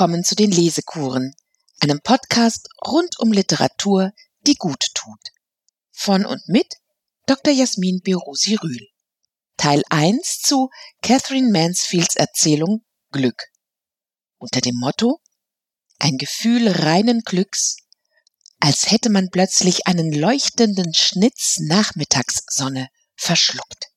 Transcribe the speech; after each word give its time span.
Willkommen 0.00 0.24
zu 0.24 0.34
den 0.34 0.50
Lesekuren, 0.50 1.34
einem 1.80 2.00
Podcast 2.00 2.70
rund 2.86 3.18
um 3.18 3.32
Literatur, 3.32 4.12
die 4.46 4.54
gut 4.54 4.82
tut. 4.94 5.20
Von 5.92 6.24
und 6.24 6.40
mit 6.48 6.76
Dr. 7.26 7.52
Jasmin 7.52 8.00
Berusi 8.02 8.54
Rühl. 8.54 8.88
Teil 9.58 9.82
1 9.90 10.40
zu 10.40 10.70
Catherine 11.02 11.52
Mansfields 11.52 12.16
Erzählung 12.16 12.82
Glück. 13.12 13.42
Unter 14.38 14.62
dem 14.62 14.76
Motto 14.76 15.20
Ein 15.98 16.16
Gefühl 16.16 16.68
reinen 16.68 17.20
Glücks, 17.20 17.76
als 18.58 18.90
hätte 18.90 19.10
man 19.10 19.28
plötzlich 19.30 19.86
einen 19.86 20.12
leuchtenden 20.12 20.94
Schnitz 20.94 21.58
Nachmittagssonne 21.58 22.88
verschluckt. 23.16 23.88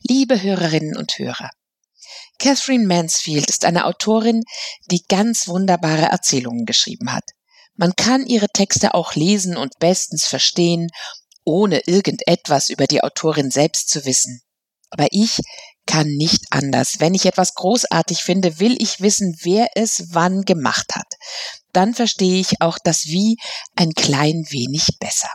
Liebe 0.00 0.42
Hörerinnen 0.42 0.96
und 0.96 1.16
Hörer, 1.16 1.50
Catherine 2.42 2.88
Mansfield 2.88 3.48
ist 3.48 3.64
eine 3.64 3.86
Autorin, 3.86 4.42
die 4.90 5.04
ganz 5.08 5.46
wunderbare 5.46 6.06
Erzählungen 6.06 6.66
geschrieben 6.66 7.12
hat. 7.12 7.22
Man 7.76 7.92
kann 7.94 8.26
ihre 8.26 8.48
Texte 8.48 8.94
auch 8.94 9.14
lesen 9.14 9.56
und 9.56 9.78
bestens 9.78 10.24
verstehen, 10.24 10.88
ohne 11.44 11.86
irgendetwas 11.86 12.68
über 12.68 12.88
die 12.88 13.04
Autorin 13.04 13.52
selbst 13.52 13.90
zu 13.90 14.04
wissen. 14.06 14.40
Aber 14.90 15.06
ich 15.12 15.38
kann 15.86 16.08
nicht 16.08 16.46
anders. 16.50 16.96
Wenn 16.98 17.14
ich 17.14 17.26
etwas 17.26 17.54
großartig 17.54 18.18
finde, 18.24 18.58
will 18.58 18.74
ich 18.82 19.00
wissen, 19.00 19.36
wer 19.42 19.68
es 19.76 20.08
wann 20.10 20.42
gemacht 20.42 20.96
hat. 20.96 21.14
Dann 21.72 21.94
verstehe 21.94 22.40
ich 22.40 22.60
auch 22.60 22.78
das 22.82 23.04
Wie 23.04 23.36
ein 23.76 23.92
klein 23.92 24.46
wenig 24.50 24.88
besser. 24.98 25.30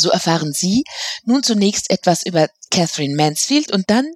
So 0.00 0.10
erfahren 0.10 0.52
Sie 0.52 0.84
nun 1.24 1.42
zunächst 1.42 1.90
etwas 1.90 2.24
über 2.24 2.48
Catherine 2.70 3.16
Mansfield 3.16 3.72
und 3.72 3.90
dann 3.90 4.06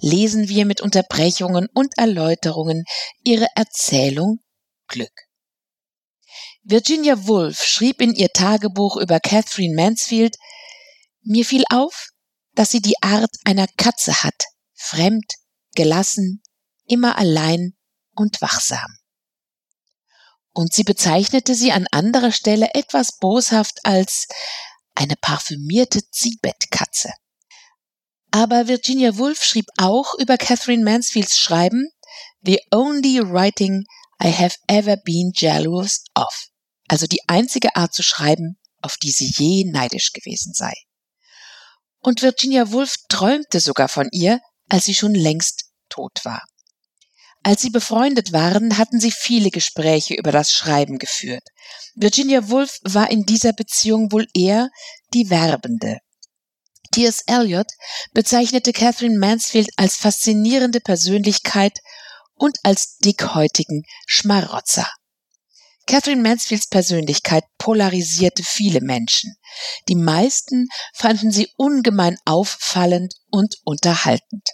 lesen 0.00 0.50
wir 0.50 0.66
mit 0.66 0.82
Unterbrechungen 0.82 1.66
und 1.72 1.96
Erläuterungen 1.96 2.84
ihre 3.24 3.46
Erzählung 3.54 4.40
Glück. 4.86 5.14
Virginia 6.62 7.26
Woolf 7.26 7.64
schrieb 7.64 8.02
in 8.02 8.14
ihr 8.14 8.28
Tagebuch 8.28 8.98
über 8.98 9.18
Catherine 9.18 9.74
Mansfield, 9.74 10.36
mir 11.22 11.46
fiel 11.46 11.64
auf, 11.70 12.08
dass 12.54 12.70
sie 12.70 12.82
die 12.82 13.00
Art 13.00 13.30
einer 13.46 13.66
Katze 13.78 14.22
hat, 14.22 14.44
fremd, 14.74 15.24
gelassen, 15.74 16.42
immer 16.86 17.16
allein 17.16 17.78
und 18.14 18.42
wachsam. 18.42 18.98
Und 20.52 20.74
sie 20.74 20.84
bezeichnete 20.84 21.54
sie 21.54 21.72
an 21.72 21.86
anderer 21.90 22.32
Stelle 22.32 22.74
etwas 22.74 23.16
boshaft 23.16 23.78
als 23.84 24.26
eine 25.00 25.16
parfümierte 25.16 26.02
Ziehbettkatze. 26.10 27.10
Aber 28.30 28.68
Virginia 28.68 29.16
Woolf 29.16 29.42
schrieb 29.42 29.64
auch 29.78 30.14
über 30.18 30.36
Catherine 30.36 30.84
Mansfields 30.84 31.38
Schreiben 31.38 31.88
The 32.42 32.60
only 32.70 33.20
writing 33.20 33.84
I 34.22 34.30
have 34.30 34.56
ever 34.66 34.96
been 34.98 35.32
jealous 35.34 36.04
of. 36.14 36.48
Also 36.86 37.06
die 37.06 37.26
einzige 37.28 37.76
Art 37.76 37.94
zu 37.94 38.02
schreiben, 38.02 38.58
auf 38.82 38.96
die 38.98 39.10
sie 39.10 39.32
je 39.34 39.64
neidisch 39.64 40.12
gewesen 40.12 40.52
sei. 40.52 40.74
Und 42.00 42.20
Virginia 42.22 42.70
Woolf 42.70 42.96
träumte 43.08 43.60
sogar 43.60 43.88
von 43.88 44.08
ihr, 44.12 44.40
als 44.68 44.84
sie 44.84 44.94
schon 44.94 45.14
längst 45.14 45.70
tot 45.88 46.24
war. 46.24 46.44
Als 47.42 47.62
sie 47.62 47.70
befreundet 47.70 48.32
waren, 48.32 48.76
hatten 48.76 49.00
sie 49.00 49.10
viele 49.12 49.50
Gespräche 49.50 50.14
über 50.14 50.30
das 50.30 50.52
Schreiben 50.52 50.98
geführt. 50.98 51.42
Virginia 51.94 52.50
Woolf 52.50 52.78
war 52.82 53.10
in 53.10 53.24
dieser 53.24 53.52
Beziehung 53.52 54.12
wohl 54.12 54.26
eher 54.34 54.68
die 55.14 55.30
Werbende. 55.30 55.98
T.S. 56.92 57.22
Eliot 57.26 57.68
bezeichnete 58.12 58.72
Catherine 58.72 59.18
Mansfield 59.18 59.70
als 59.76 59.96
faszinierende 59.96 60.80
Persönlichkeit 60.80 61.78
und 62.34 62.58
als 62.62 62.96
dickhäutigen 62.98 63.84
Schmarotzer. 64.06 64.90
Catherine 65.86 66.22
Mansfields 66.22 66.68
Persönlichkeit 66.68 67.44
polarisierte 67.58 68.42
viele 68.42 68.80
Menschen. 68.80 69.34
Die 69.88 69.96
meisten 69.96 70.68
fanden 70.94 71.32
sie 71.32 71.48
ungemein 71.56 72.16
auffallend 72.24 73.14
und 73.30 73.56
unterhaltend. 73.64 74.48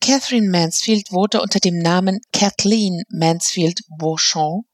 Catherine 0.00 0.48
Mansfield 0.48 1.12
wurde 1.12 1.42
unter 1.42 1.60
dem 1.60 1.78
Namen 1.78 2.20
Kathleen 2.32 3.02
Mansfield 3.10 3.80
Beauchamp 3.98 4.64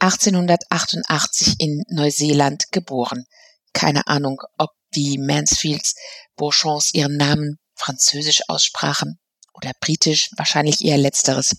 1888 0.00 1.54
in 1.58 1.84
Neuseeland 1.88 2.64
geboren. 2.72 3.24
Keine 3.72 4.06
Ahnung, 4.08 4.40
ob 4.58 4.70
die 4.94 5.18
Mansfields 5.18 5.94
Beauchamps 6.36 6.92
ihren 6.92 7.16
Namen 7.16 7.58
französisch 7.74 8.42
aussprachen 8.48 9.20
oder 9.54 9.72
britisch, 9.80 10.30
wahrscheinlich 10.36 10.84
eher 10.84 10.98
letzteres. 10.98 11.56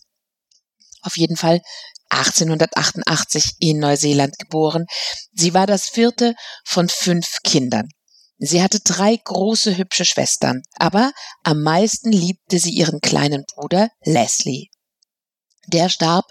Auf 1.01 1.17
jeden 1.17 1.37
Fall 1.37 1.61
1888 2.09 3.55
in 3.59 3.79
Neuseeland 3.79 4.37
geboren. 4.39 4.85
Sie 5.31 5.53
war 5.53 5.67
das 5.67 5.87
vierte 5.87 6.35
von 6.65 6.89
fünf 6.89 7.37
Kindern. 7.43 7.89
Sie 8.39 8.63
hatte 8.63 8.79
drei 8.79 9.17
große 9.17 9.77
hübsche 9.77 10.05
Schwestern, 10.05 10.63
aber 10.75 11.11
am 11.43 11.61
meisten 11.61 12.11
liebte 12.11 12.57
sie 12.57 12.71
ihren 12.71 13.01
kleinen 13.01 13.43
Bruder 13.53 13.89
Leslie. 14.03 14.69
Der 15.67 15.89
starb 15.89 16.25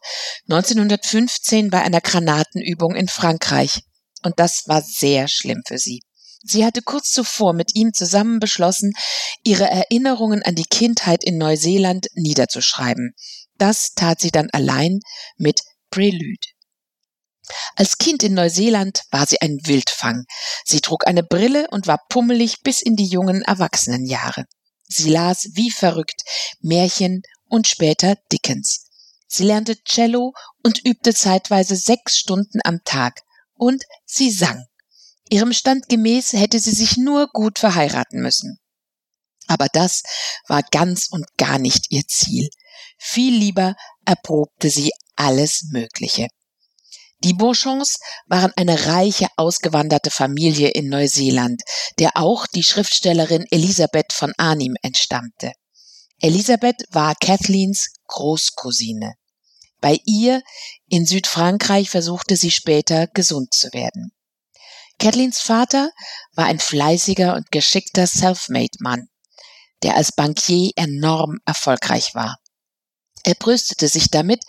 1915 0.48 1.70
bei 1.70 1.82
einer 1.82 2.00
Granatenübung 2.00 2.96
in 2.96 3.08
Frankreich, 3.08 3.82
und 4.24 4.40
das 4.40 4.64
war 4.66 4.82
sehr 4.82 5.28
schlimm 5.28 5.62
für 5.66 5.78
sie. 5.78 6.00
Sie 6.42 6.64
hatte 6.64 6.80
kurz 6.80 7.10
zuvor 7.10 7.52
mit 7.52 7.74
ihm 7.74 7.92
zusammen 7.92 8.38
beschlossen, 8.40 8.92
ihre 9.44 9.68
Erinnerungen 9.68 10.42
an 10.42 10.54
die 10.54 10.64
Kindheit 10.64 11.22
in 11.24 11.36
Neuseeland 11.36 12.06
niederzuschreiben. 12.14 13.14
Das 13.58 13.92
tat 13.94 14.20
sie 14.20 14.30
dann 14.30 14.48
allein 14.50 15.00
mit 15.36 15.60
Prelude. 15.90 16.46
Als 17.76 17.98
Kind 17.98 18.22
in 18.22 18.34
Neuseeland 18.34 19.02
war 19.10 19.26
sie 19.26 19.40
ein 19.40 19.58
Wildfang. 19.64 20.24
Sie 20.64 20.80
trug 20.80 21.06
eine 21.06 21.22
Brille 21.22 21.68
und 21.70 21.86
war 21.86 22.00
pummelig 22.08 22.62
bis 22.62 22.80
in 22.82 22.96
die 22.96 23.06
jungen 23.06 23.42
Erwachsenenjahre. 23.42 24.44
Sie 24.86 25.10
las 25.10 25.48
wie 25.52 25.70
verrückt 25.70 26.22
Märchen 26.60 27.22
und 27.46 27.68
später 27.68 28.16
Dickens. 28.32 28.86
Sie 29.26 29.44
lernte 29.44 29.76
Cello 29.84 30.32
und 30.64 30.84
übte 30.86 31.14
zeitweise 31.14 31.76
sechs 31.76 32.16
Stunden 32.16 32.60
am 32.64 32.80
Tag. 32.84 33.20
Und 33.54 33.84
sie 34.06 34.30
sang. 34.30 34.64
Ihrem 35.28 35.52
Stand 35.52 35.88
gemäß 35.88 36.32
hätte 36.32 36.58
sie 36.58 36.72
sich 36.72 36.96
nur 36.96 37.28
gut 37.28 37.58
verheiraten 37.58 38.20
müssen. 38.20 38.58
Aber 39.46 39.66
das 39.72 40.02
war 40.46 40.62
ganz 40.70 41.08
und 41.10 41.26
gar 41.36 41.58
nicht 41.58 41.86
ihr 41.90 42.06
Ziel. 42.06 42.48
Viel 42.98 43.34
lieber 43.34 43.74
erprobte 44.06 44.70
sie 44.70 44.90
alles 45.16 45.64
Mögliche. 45.70 46.28
Die 47.24 47.34
Beauchamps 47.34 47.98
waren 48.26 48.52
eine 48.56 48.86
reiche 48.86 49.26
ausgewanderte 49.36 50.10
Familie 50.10 50.68
in 50.68 50.88
Neuseeland, 50.88 51.62
der 51.98 52.12
auch 52.14 52.46
die 52.46 52.62
Schriftstellerin 52.62 53.44
Elisabeth 53.50 54.12
von 54.12 54.32
Arnim 54.36 54.74
entstammte. 54.82 55.52
Elisabeth 56.20 56.84
war 56.90 57.14
Kathleens 57.16 57.88
Großcousine. 58.06 59.14
Bei 59.80 59.98
ihr 60.04 60.42
in 60.88 61.06
Südfrankreich 61.06 61.90
versuchte 61.90 62.36
sie 62.36 62.50
später 62.50 63.06
gesund 63.08 63.52
zu 63.52 63.72
werden. 63.72 64.12
Kathleens 64.98 65.40
Vater 65.40 65.90
war 66.34 66.46
ein 66.46 66.58
fleißiger 66.58 67.34
und 67.34 67.50
geschickter 67.52 68.06
Selfmade-Mann, 68.06 69.08
der 69.82 69.96
als 69.96 70.12
Bankier 70.12 70.72
enorm 70.74 71.38
erfolgreich 71.46 72.14
war. 72.14 72.38
Er 73.24 73.34
brüstete 73.34 73.88
sich 73.88 74.10
damit, 74.10 74.42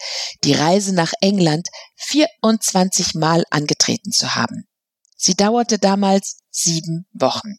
die 0.43 0.53
Reise 0.53 0.93
nach 0.93 1.13
England 1.21 1.67
24 1.97 3.15
Mal 3.15 3.43
angetreten 3.49 4.11
zu 4.11 4.35
haben. 4.35 4.67
Sie 5.15 5.35
dauerte 5.35 5.79
damals 5.79 6.37
sieben 6.49 7.05
Wochen. 7.13 7.57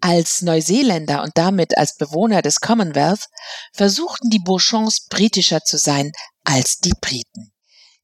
Als 0.00 0.42
Neuseeländer 0.42 1.22
und 1.22 1.32
damit 1.36 1.78
als 1.78 1.96
Bewohner 1.96 2.42
des 2.42 2.60
Commonwealth 2.60 3.28
versuchten 3.72 4.30
die 4.30 4.40
Beauchamps 4.40 5.06
britischer 5.08 5.62
zu 5.62 5.78
sein 5.78 6.12
als 6.44 6.78
die 6.78 6.92
Briten. 7.00 7.52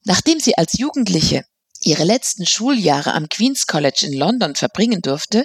Nachdem 0.04 0.40
sie 0.40 0.56
als 0.56 0.78
Jugendliche 0.78 1.44
ihre 1.80 2.04
letzten 2.04 2.46
Schuljahre 2.46 3.12
am 3.12 3.28
Queen's 3.28 3.66
College 3.66 4.06
in 4.06 4.12
London 4.12 4.54
verbringen 4.54 5.02
durfte, 5.02 5.44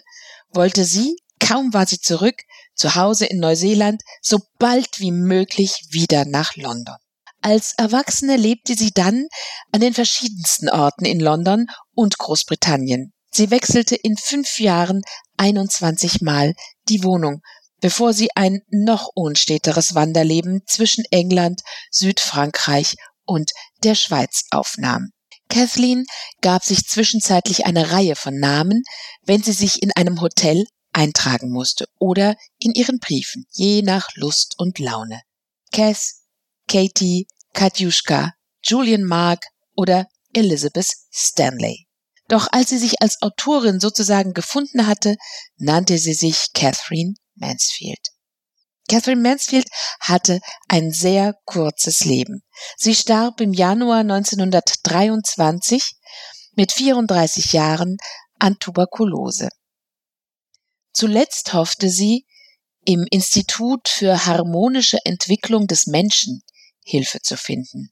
wollte 0.49 0.85
sie, 0.85 1.17
kaum 1.43 1.73
war 1.73 1.85
sie 1.85 1.99
zurück, 1.99 2.41
zu 2.73 2.95
Hause 2.95 3.25
in 3.25 3.39
Neuseeland 3.39 4.01
so 4.21 4.39
bald 4.57 4.99
wie 4.99 5.11
möglich 5.11 5.85
wieder 5.89 6.25
nach 6.25 6.55
London. 6.55 6.95
Als 7.41 7.73
Erwachsene 7.77 8.37
lebte 8.37 8.75
sie 8.75 8.91
dann 8.91 9.27
an 9.71 9.81
den 9.81 9.93
verschiedensten 9.93 10.69
Orten 10.69 11.05
in 11.05 11.19
London 11.19 11.67
und 11.93 12.17
Großbritannien. 12.17 13.13
Sie 13.31 13.51
wechselte 13.51 13.95
in 13.95 14.15
fünf 14.15 14.59
Jahren 14.59 15.01
21 15.37 16.21
Mal 16.21 16.53
die 16.87 17.03
Wohnung, 17.03 17.41
bevor 17.81 18.13
sie 18.13 18.29
ein 18.35 18.61
noch 18.69 19.09
unsteteres 19.13 19.93
Wanderleben 19.93 20.61
zwischen 20.65 21.03
England, 21.11 21.61
Südfrankreich 21.91 22.95
und 23.25 23.51
der 23.83 23.95
Schweiz 23.95 24.45
aufnahm. 24.51 25.09
Kathleen 25.49 26.05
gab 26.41 26.63
sich 26.63 26.87
zwischenzeitlich 26.87 27.65
eine 27.65 27.91
Reihe 27.91 28.15
von 28.15 28.39
Namen, 28.39 28.83
wenn 29.25 29.43
sie 29.43 29.51
sich 29.51 29.83
in 29.83 29.91
einem 29.91 30.21
Hotel 30.21 30.65
eintragen 30.93 31.51
musste 31.51 31.87
oder 31.99 32.35
in 32.59 32.73
ihren 32.73 32.99
Briefen, 32.99 33.45
je 33.51 33.81
nach 33.81 34.07
Lust 34.15 34.55
und 34.57 34.79
Laune. 34.79 35.21
Cass, 35.71 36.23
Katie, 36.67 37.27
Katjuschka, 37.53 38.33
Julian 38.63 39.03
Mark 39.03 39.45
oder 39.75 40.07
Elizabeth 40.33 40.91
Stanley. 41.11 41.87
Doch 42.27 42.47
als 42.51 42.69
sie 42.69 42.77
sich 42.77 43.01
als 43.01 43.21
Autorin 43.21 43.79
sozusagen 43.79 44.33
gefunden 44.33 44.87
hatte, 44.87 45.17
nannte 45.57 45.97
sie 45.97 46.13
sich 46.13 46.53
Catherine 46.53 47.15
Mansfield. 47.35 47.99
Catherine 48.89 49.21
Mansfield 49.21 49.67
hatte 49.99 50.39
ein 50.67 50.91
sehr 50.91 51.35
kurzes 51.45 52.05
Leben. 52.05 52.43
Sie 52.77 52.95
starb 52.95 53.39
im 53.41 53.53
Januar 53.53 53.99
1923 53.99 55.95
mit 56.55 56.71
34 56.71 57.53
Jahren 57.53 57.97
an 58.39 58.57
Tuberkulose. 58.59 59.49
Zuletzt 60.93 61.53
hoffte 61.53 61.89
sie, 61.89 62.25
im 62.85 63.05
Institut 63.09 63.87
für 63.87 64.25
harmonische 64.25 64.97
Entwicklung 65.05 65.67
des 65.67 65.87
Menschen 65.87 66.43
Hilfe 66.83 67.19
zu 67.21 67.37
finden. 67.37 67.91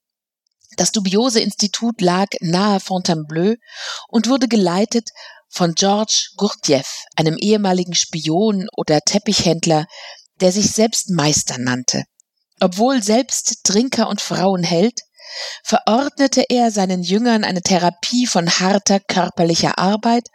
Das 0.77 0.91
dubiose 0.91 1.39
Institut 1.39 2.01
lag 2.01 2.27
nahe 2.39 2.79
Fontainebleau 2.79 3.55
und 4.07 4.27
wurde 4.27 4.47
geleitet 4.47 5.09
von 5.49 5.75
George 5.75 6.29
Gurdjieff, 6.37 7.05
einem 7.15 7.37
ehemaligen 7.37 7.93
Spion 7.93 8.67
oder 8.75 9.01
Teppichhändler, 9.01 9.85
der 10.39 10.51
sich 10.51 10.71
selbst 10.71 11.09
Meister 11.09 11.57
nannte. 11.57 12.03
Obwohl 12.59 13.03
selbst 13.03 13.63
Trinker 13.63 14.07
und 14.07 14.21
Frauenheld, 14.21 15.01
verordnete 15.63 16.45
er 16.49 16.71
seinen 16.71 17.03
Jüngern 17.03 17.43
eine 17.43 17.61
Therapie 17.61 18.27
von 18.27 18.49
harter 18.49 18.99
körperlicher 18.99 19.77
Arbeit 19.77 20.27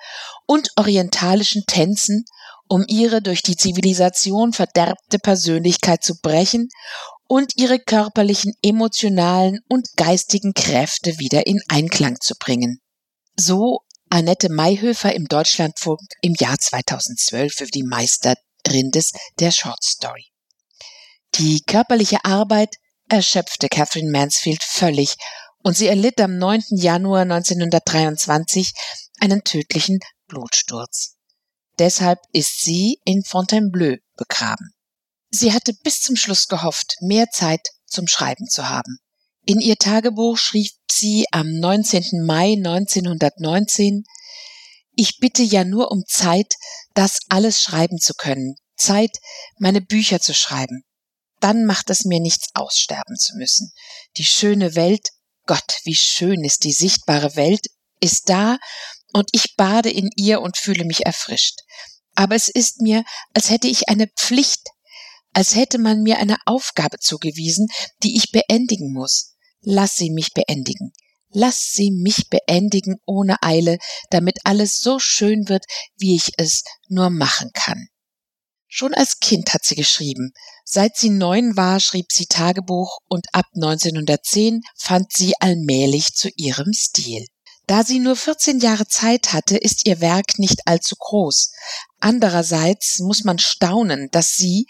und 0.47 0.71
orientalischen 0.77 1.65
Tänzen, 1.67 2.25
um 2.69 2.85
ihre 2.89 3.23
durch 3.23 3.43
die 3.43 3.57
Zivilisation 3.57 4.53
verderbte 4.53 5.19
Persönlichkeit 5.19 6.03
zu 6.03 6.19
brechen 6.21 6.69
und 7.29 7.53
ihre 7.57 7.79
körperlichen, 7.79 8.53
emotionalen 8.63 9.61
und 9.69 9.89
geistigen 9.97 10.55
Kräfte 10.55 11.19
wieder 11.19 11.47
in 11.47 11.61
Einklang 11.69 12.21
zu 12.21 12.35
bringen. 12.39 12.81
So 13.37 13.81
Annette 14.09 14.49
Mayhöfer 14.49 15.15
im 15.15 15.27
Deutschlandfunk 15.27 16.01
im 16.23 16.35
Jahr 16.39 16.59
2012 16.59 17.53
für 17.53 17.67
die 17.67 17.83
Meisterin 17.83 18.91
des 18.93 19.11
der 19.41 19.51
Short 19.51 19.83
Story. 19.83 20.27
Die 21.35 21.63
körperliche 21.67 22.25
Arbeit 22.25 22.77
erschöpfte 23.09 23.69
Catherine 23.69 24.11
Mansfield 24.11 24.63
völlig 24.63 25.17
und 25.63 25.77
sie 25.77 25.89
erlitt 25.89 26.21
am 26.21 26.39
9. 26.39 26.63
Januar 26.71 27.23
1923 27.23 28.73
einen 29.21 29.43
tödlichen 29.43 29.99
Blutsturz. 30.29 31.16
Deshalb 31.79 32.19
ist 32.33 32.63
sie 32.63 33.01
in 33.05 33.23
Fontainebleau 33.23 33.97
begraben. 34.17 34.73
Sie 35.31 35.53
hatte 35.53 35.75
bis 35.83 36.01
zum 36.01 36.17
Schluss 36.17 36.47
gehofft, 36.47 36.95
mehr 37.01 37.31
Zeit 37.31 37.61
zum 37.87 38.07
Schreiben 38.07 38.47
zu 38.49 38.69
haben. 38.69 38.99
In 39.45 39.61
ihr 39.61 39.77
Tagebuch 39.77 40.39
schrieb 40.39 40.73
sie 40.91 41.27
am 41.31 41.53
19. 41.53 42.25
Mai 42.25 42.55
1919 42.55 44.05
Ich 44.95 45.19
bitte 45.19 45.43
ja 45.43 45.65
nur 45.65 45.91
um 45.93 46.05
Zeit, 46.07 46.55
das 46.95 47.19
alles 47.29 47.61
schreiben 47.61 47.99
zu 47.99 48.15
können, 48.15 48.57
Zeit, 48.77 49.19
meine 49.59 49.81
Bücher 49.81 50.21
zu 50.21 50.35
schreiben. 50.35 50.83
Dann 51.41 51.67
macht 51.67 51.91
es 51.91 52.05
mir 52.05 52.21
nichts 52.21 52.49
aussterben 52.55 53.17
zu 53.17 53.37
müssen. 53.37 53.73
Die 54.17 54.25
schöne 54.25 54.75
Welt, 54.75 55.11
Gott, 55.45 55.79
wie 55.85 55.95
schön 55.95 56.43
ist 56.43 56.65
die 56.65 56.73
sichtbare 56.73 57.37
Welt, 57.37 57.67
ist 58.01 58.29
da 58.29 58.59
und 59.17 59.31
ich 59.33 59.57
bade 59.57 59.91
in 59.91 60.11
ihr 60.15 60.43
und 60.43 60.59
fühle 60.59 60.85
mich 60.85 61.07
erfrischt. 61.07 61.61
Aber 62.15 62.35
es 62.35 62.49
ist 62.49 62.83
mir, 62.83 63.03
als 63.33 63.49
hätte 63.49 63.67
ich 63.67 63.89
eine 63.89 64.09
Pflicht, 64.09 64.69
als 65.33 65.55
hätte 65.55 65.79
man 65.79 66.03
mir 66.03 66.19
eine 66.19 66.37
Aufgabe 66.45 66.99
zugewiesen, 66.99 67.69
die 68.03 68.19
ich 68.19 68.31
beendigen 68.31 68.93
muss. 68.93 69.35
Lass 69.63 69.97
sie 69.97 70.11
mich 70.11 70.35
beendigen. 70.35 70.93
Lass 71.31 71.73
sie 71.73 71.91
mich 71.93 72.29
beendigen 72.29 72.97
ohne 73.07 73.43
Eile, 73.43 73.79
damit 74.11 74.41
alles 74.45 74.81
so 74.81 74.99
schön 74.99 75.49
wird, 75.49 75.65
wie 75.97 76.15
ich 76.15 76.33
es 76.37 76.63
nur 76.89 77.09
machen 77.09 77.51
kann. 77.55 77.89
Schon 78.69 78.93
als 78.93 79.19
Kind 79.21 79.55
hat 79.55 79.65
sie 79.65 79.77
geschrieben. 79.77 80.33
Seit 80.65 80.97
sie 80.97 81.11
neun 81.11 81.57
war, 81.57 81.81
schrieb 81.81 82.13
sie 82.13 82.27
Tagebuch 82.27 82.99
und 83.09 83.27
ab 83.33 83.47
1910 83.55 84.61
fand 84.77 85.11
sie 85.11 85.33
allmählich 85.41 86.13
zu 86.15 86.29
ihrem 86.37 86.75
Stil. 86.75 87.27
Da 87.69 87.83
sie 87.83 87.99
nur 87.99 88.15
14 88.15 88.61
Jahre 88.61 88.87
Zeit 88.87 89.33
hatte, 89.33 89.57
ist 89.57 89.89
ihr 89.89 90.01
Werk 90.01 90.39
nicht 90.39 90.67
allzu 90.67 90.95
groß. 90.97 91.51
Andererseits 91.99 93.01
muss 93.01 93.25
man 93.25 93.41
staunen, 93.41 94.09
dass 94.13 94.37
sie, 94.37 94.67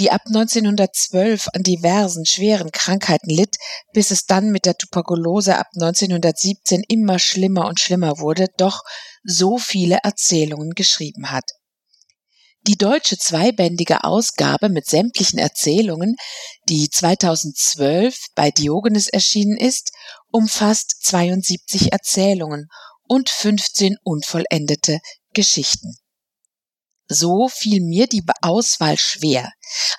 die 0.00 0.10
ab 0.10 0.22
1912 0.26 1.48
an 1.52 1.62
diversen 1.62 2.26
schweren 2.26 2.72
Krankheiten 2.72 3.30
litt, 3.30 3.56
bis 3.92 4.10
es 4.10 4.26
dann 4.26 4.50
mit 4.50 4.66
der 4.66 4.76
Tuberkulose 4.76 5.56
ab 5.56 5.68
1917 5.74 6.82
immer 6.88 7.20
schlimmer 7.20 7.68
und 7.68 7.78
schlimmer 7.78 8.18
wurde, 8.18 8.46
doch 8.56 8.82
so 9.22 9.58
viele 9.58 9.98
Erzählungen 10.02 10.70
geschrieben 10.70 11.30
hat. 11.30 11.59
Die 12.66 12.76
deutsche 12.76 13.16
zweibändige 13.16 14.04
Ausgabe 14.04 14.68
mit 14.68 14.86
sämtlichen 14.86 15.38
Erzählungen, 15.38 16.16
die 16.68 16.90
2012 16.90 18.26
bei 18.34 18.50
Diogenes 18.50 19.08
erschienen 19.08 19.56
ist, 19.56 19.92
umfasst 20.30 20.94
72 21.04 21.92
Erzählungen 21.92 22.68
und 23.08 23.30
15 23.30 23.96
unvollendete 24.04 25.00
Geschichten. 25.32 25.96
So 27.08 27.48
fiel 27.48 27.80
mir 27.80 28.06
die 28.06 28.22
Auswahl 28.42 28.98
schwer. 28.98 29.50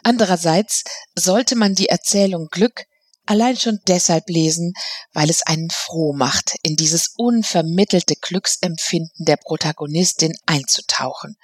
Andererseits 0.03 0.83
sollte 1.15 1.55
man 1.55 1.73
die 1.73 1.89
Erzählung 1.89 2.47
Glück 2.51 2.85
allein 3.25 3.57
schon 3.57 3.79
deshalb 3.87 4.29
lesen, 4.29 4.73
weil 5.13 5.31
es 5.31 5.41
einen 5.41 5.71
froh 5.71 6.13
macht, 6.13 6.55
in 6.61 6.75
dieses 6.75 7.15
unvermittelte 7.17 8.15
Glücksempfinden 8.21 9.25
der 9.25 9.37
Protagonistin 9.37 10.33
einzutauchen 10.45 11.37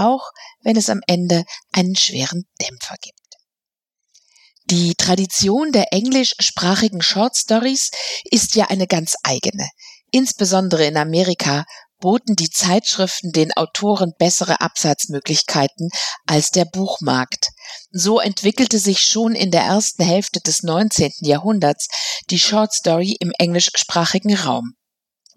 auch 0.00 0.30
wenn 0.62 0.76
es 0.76 0.90
am 0.90 1.00
Ende 1.06 1.44
einen 1.72 1.96
schweren 1.96 2.44
Dämpfer 2.60 2.96
gibt. 3.00 3.18
Die 4.64 4.94
Tradition 4.94 5.72
der 5.72 5.92
englischsprachigen 5.92 7.02
Short 7.02 7.36
Stories 7.36 7.90
ist 8.24 8.54
ja 8.54 8.66
eine 8.66 8.86
ganz 8.86 9.14
eigene. 9.22 9.68
Insbesondere 10.12 10.86
in 10.86 10.96
Amerika 10.96 11.64
boten 12.00 12.34
die 12.34 12.50
Zeitschriften 12.50 13.32
den 13.32 13.52
Autoren 13.52 14.12
bessere 14.18 14.60
Absatzmöglichkeiten 14.60 15.90
als 16.26 16.50
der 16.50 16.64
Buchmarkt. 16.64 17.48
So 17.90 18.20
entwickelte 18.20 18.78
sich 18.78 19.02
schon 19.02 19.34
in 19.34 19.50
der 19.50 19.62
ersten 19.62 20.04
Hälfte 20.04 20.40
des 20.40 20.62
19. 20.62 21.12
Jahrhunderts 21.20 21.88
die 22.30 22.38
Short 22.38 22.72
Story 22.72 23.16
im 23.20 23.32
englischsprachigen 23.38 24.34
Raum. 24.36 24.74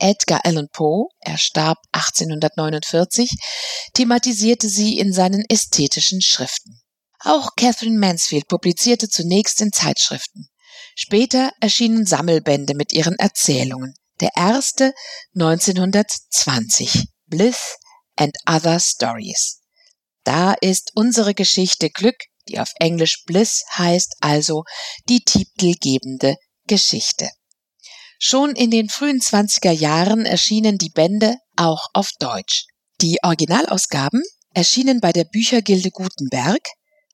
Edgar 0.04 0.42
Allan 0.44 0.68
Poe, 0.68 1.08
er 1.22 1.38
starb 1.38 1.78
1849, 1.94 3.32
thematisierte 3.94 4.68
sie 4.68 5.00
in 5.00 5.14
seinen 5.14 5.46
ästhetischen 5.48 6.22
Schriften. 6.22 6.82
Auch 7.22 7.56
Catherine 7.56 7.98
Mansfield 7.98 8.50
publizierte 8.50 9.08
zunächst 9.08 9.62
in 9.62 9.72
Zeitschriften. 9.72 10.50
Später 10.96 11.54
erschienen 11.62 12.06
Sammelbände 12.06 12.76
mit 12.76 12.92
ihren 12.92 13.16
Erzählungen. 13.16 13.94
Der 14.20 14.32
erste 14.36 14.94
1920, 15.36 17.06
Bliss 17.28 17.78
and 18.18 18.36
Other 18.46 18.82
Stories. 18.82 19.62
Da 20.26 20.54
ist 20.60 20.92
unsere 20.96 21.34
Geschichte 21.34 21.90
Glück, 21.90 22.18
die 22.50 22.60
auf 22.60 22.72
Englisch 22.76 23.24
Bliss 23.26 23.64
heißt, 23.78 24.18
also 24.20 24.66
die 25.08 25.24
titelgebende 25.24 26.36
Geschichte. 26.68 27.30
Schon 28.26 28.56
in 28.56 28.72
den 28.72 28.88
frühen 28.88 29.20
20er 29.20 29.74
Jahren 29.74 30.26
erschienen 30.26 30.78
die 30.78 30.90
Bände 30.90 31.36
auch 31.58 31.90
auf 31.92 32.12
Deutsch. 32.20 32.68
Die 33.02 33.18
Originalausgaben 33.22 34.24
erschienen 34.54 35.02
bei 35.02 35.12
der 35.12 35.26
Büchergilde 35.26 35.92
Gutenberg 35.92 36.62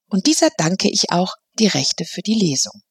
und 0.10 0.28
dieser 0.28 0.51
danke 0.56 0.88
ich 0.88 1.10
auch 1.10 1.34
die 1.58 1.66
Rechte 1.66 2.06
für 2.06 2.22
die 2.22 2.36
Lesung. 2.36 2.84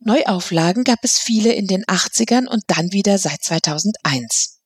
Neuauflagen 0.00 0.82
gab 0.82 0.98
es 1.02 1.18
viele 1.20 1.52
in 1.52 1.68
den 1.68 1.84
80ern 1.84 2.48
und 2.48 2.64
dann 2.66 2.90
wieder 2.90 3.18
seit 3.18 3.40
2001. 3.40 4.58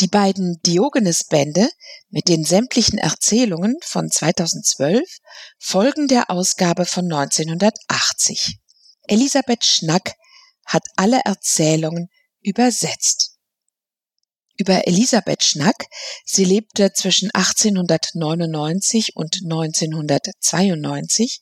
Die 0.00 0.08
beiden 0.08 0.60
Diogenes-Bände 0.66 1.70
mit 2.08 2.26
den 2.26 2.42
sämtlichen 2.42 2.98
Erzählungen 2.98 3.76
von 3.84 4.10
2012 4.10 5.08
folgen 5.60 6.08
der 6.08 6.28
Ausgabe 6.28 6.86
von 6.86 7.04
1980. 7.04 8.58
Elisabeth 9.06 9.64
Schnack 9.64 10.16
hat 10.68 10.84
alle 10.96 11.20
Erzählungen 11.24 12.08
übersetzt. 12.40 13.34
Über 14.60 14.88
Elisabeth 14.88 15.44
Schnack, 15.44 15.86
sie 16.24 16.44
lebte 16.44 16.92
zwischen 16.92 17.30
1899 17.32 19.14
und 19.14 19.38
1992, 19.44 21.40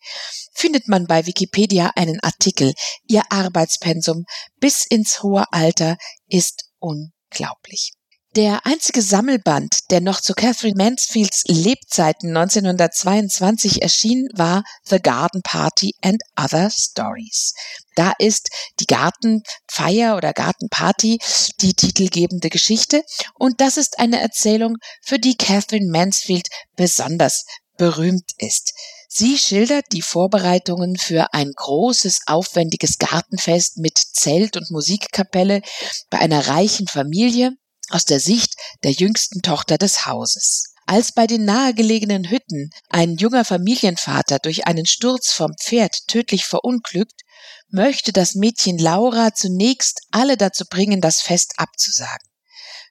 findet 0.52 0.87
man 0.87 1.06
bei 1.06 1.26
Wikipedia 1.26 1.92
einen 1.97 2.21
Artikel. 2.21 2.75
Ihr 3.09 3.23
Arbeitspensum 3.30 4.26
bis 4.61 4.85
ins 4.85 5.23
hohe 5.23 5.50
Alter 5.50 5.97
ist 6.28 6.68
unglaublich. 6.78 7.95
Der 8.37 8.66
einzige 8.66 9.00
Sammelband, 9.00 9.90
der 9.90 10.02
noch 10.02 10.21
zu 10.21 10.35
Catherine 10.35 10.76
Mansfields 10.76 11.45
Lebzeiten 11.47 12.37
1922 12.37 13.81
erschien, 13.81 14.28
war 14.35 14.62
The 14.85 14.99
Garden 14.99 15.40
Party 15.40 15.95
and 16.02 16.21
Other 16.38 16.69
Stories. 16.71 17.55
Da 17.95 18.12
ist 18.19 18.50
die 18.78 18.85
Gartenfeier 18.85 20.19
oder 20.19 20.35
Gartenparty 20.35 21.19
die 21.62 21.73
titelgebende 21.73 22.50
Geschichte 22.50 23.02
und 23.37 23.62
das 23.62 23.78
ist 23.78 23.99
eine 23.99 24.21
Erzählung, 24.21 24.76
für 25.02 25.19
die 25.19 25.38
Catherine 25.38 25.90
Mansfield 25.90 26.49
besonders 26.76 27.47
berühmt 27.78 28.33
ist. 28.37 28.75
Sie 29.09 29.38
schildert 29.38 29.87
die 29.93 30.02
Vorbereitungen 30.02 30.97
für 30.99 31.33
ein 31.33 31.52
großes, 31.57 32.25
aufwendiges 32.26 32.99
Gartenfest 32.99 33.78
mit 33.78 33.97
Zelt 33.97 34.59
und 34.59 34.71
Musikkapelle 34.71 35.62
bei 36.11 36.19
einer 36.19 36.49
reichen 36.49 36.87
Familie 36.87 37.57
aus 37.90 38.05
der 38.05 38.21
Sicht 38.21 38.55
der 38.85 38.93
jüngsten 38.93 39.43
Tochter 39.43 39.78
des 39.78 40.07
Hauses. 40.07 40.73
Als 40.87 41.12
bei 41.12 41.26
den 41.26 41.45
nahegelegenen 41.45 42.31
Hütten 42.31 42.71
ein 42.88 43.16
junger 43.16 43.45
Familienvater 43.45 44.38
durch 44.38 44.66
einen 44.66 44.87
Sturz 44.87 45.33
vom 45.33 45.52
Pferd 45.61 46.07
tödlich 46.07 46.47
verunglückt, 46.47 47.23
möchte 47.69 48.12
das 48.12 48.35
Mädchen 48.35 48.78
Laura 48.78 49.35
zunächst 49.35 50.00
alle 50.12 50.37
dazu 50.37 50.64
bringen, 50.69 51.00
das 51.00 51.21
Fest 51.21 51.55
abzusagen. 51.57 52.28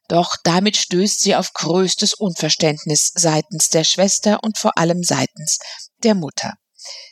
Doch 0.07 0.35
damit 0.43 0.77
stößt 0.77 1.21
sie 1.21 1.35
auf 1.35 1.53
größtes 1.53 2.13
Unverständnis 2.13 3.11
seitens 3.15 3.69
der 3.69 3.83
Schwester 3.83 4.39
und 4.43 4.57
vor 4.57 4.77
allem 4.77 5.01
seitens 5.01 5.59
der 6.03 6.15
Mutter. 6.15 6.53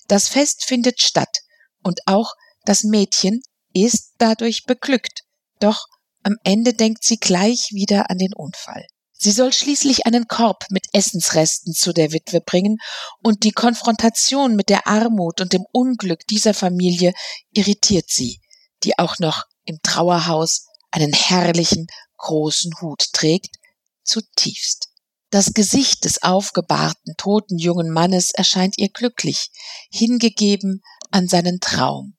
Das 0.08 0.28
Fest 0.28 0.66
findet 0.66 1.02
statt 1.02 1.40
und 1.82 2.02
auch 2.06 2.34
das 2.66 2.84
Mädchen 2.84 3.42
ist 3.74 4.12
dadurch 4.20 4.66
beglückt. 4.66 5.24
Doch 5.60 5.88
am 6.24 6.38
Ende 6.44 6.74
denkt 6.74 7.04
sie 7.04 7.18
gleich 7.18 7.70
wieder 7.72 8.10
an 8.10 8.18
den 8.18 8.34
Unfall. 8.34 8.86
Sie 9.12 9.32
soll 9.32 9.54
schließlich 9.54 10.06
einen 10.06 10.28
Korb 10.28 10.66
mit 10.70 10.88
Essensresten 10.92 11.74
zu 11.74 11.94
der 11.94 12.12
Witwe 12.12 12.42
bringen, 12.42 12.78
und 13.22 13.44
die 13.44 13.52
Konfrontation 13.52 14.56
mit 14.56 14.70
der 14.70 14.88
Armut 14.88 15.40
und 15.40 15.54
dem 15.54 15.66
Unglück 15.72 16.28
dieser 16.28 16.54
Familie 16.54 17.14
irritiert 17.52 18.10
sie, 18.10 18.42
die 18.84 18.98
auch 19.00 19.20
noch 19.20 19.46
im 19.66 19.80
Trauerhaus 19.82 20.66
einen 20.92 21.14
herrlichen 21.14 21.88
großen 22.18 22.74
Hut 22.82 23.14
trägt, 23.14 23.56
zutiefst. 24.04 24.90
Das 25.30 25.54
Gesicht 25.54 26.06
des 26.06 26.22
aufgebahrten, 26.22 27.16
toten 27.18 27.58
jungen 27.58 27.92
Mannes 27.92 28.32
erscheint 28.34 28.78
ihr 28.78 28.90
glücklich, 28.90 29.52
hingegeben 29.90 30.84
an 31.12 31.28
seinen 31.28 31.60
Traum 31.60 32.16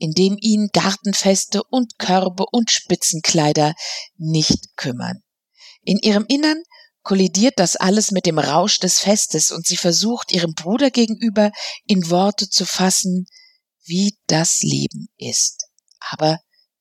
in 0.00 0.12
dem 0.12 0.36
ihn 0.40 0.68
Gartenfeste 0.72 1.62
und 1.62 1.98
Körbe 1.98 2.44
und 2.50 2.70
Spitzenkleider 2.70 3.74
nicht 4.16 4.76
kümmern. 4.76 5.22
In 5.82 5.98
ihrem 5.98 6.24
Innern 6.26 6.62
kollidiert 7.02 7.58
das 7.58 7.76
alles 7.76 8.10
mit 8.10 8.26
dem 8.26 8.38
Rausch 8.38 8.78
des 8.78 8.98
Festes 8.98 9.50
und 9.50 9.66
sie 9.66 9.76
versucht 9.76 10.32
ihrem 10.32 10.54
Bruder 10.54 10.90
gegenüber 10.90 11.52
in 11.86 12.10
Worte 12.10 12.48
zu 12.48 12.64
fassen, 12.64 13.26
wie 13.84 14.18
das 14.26 14.62
Leben 14.62 15.08
ist. 15.16 15.66
Aber 16.10 16.38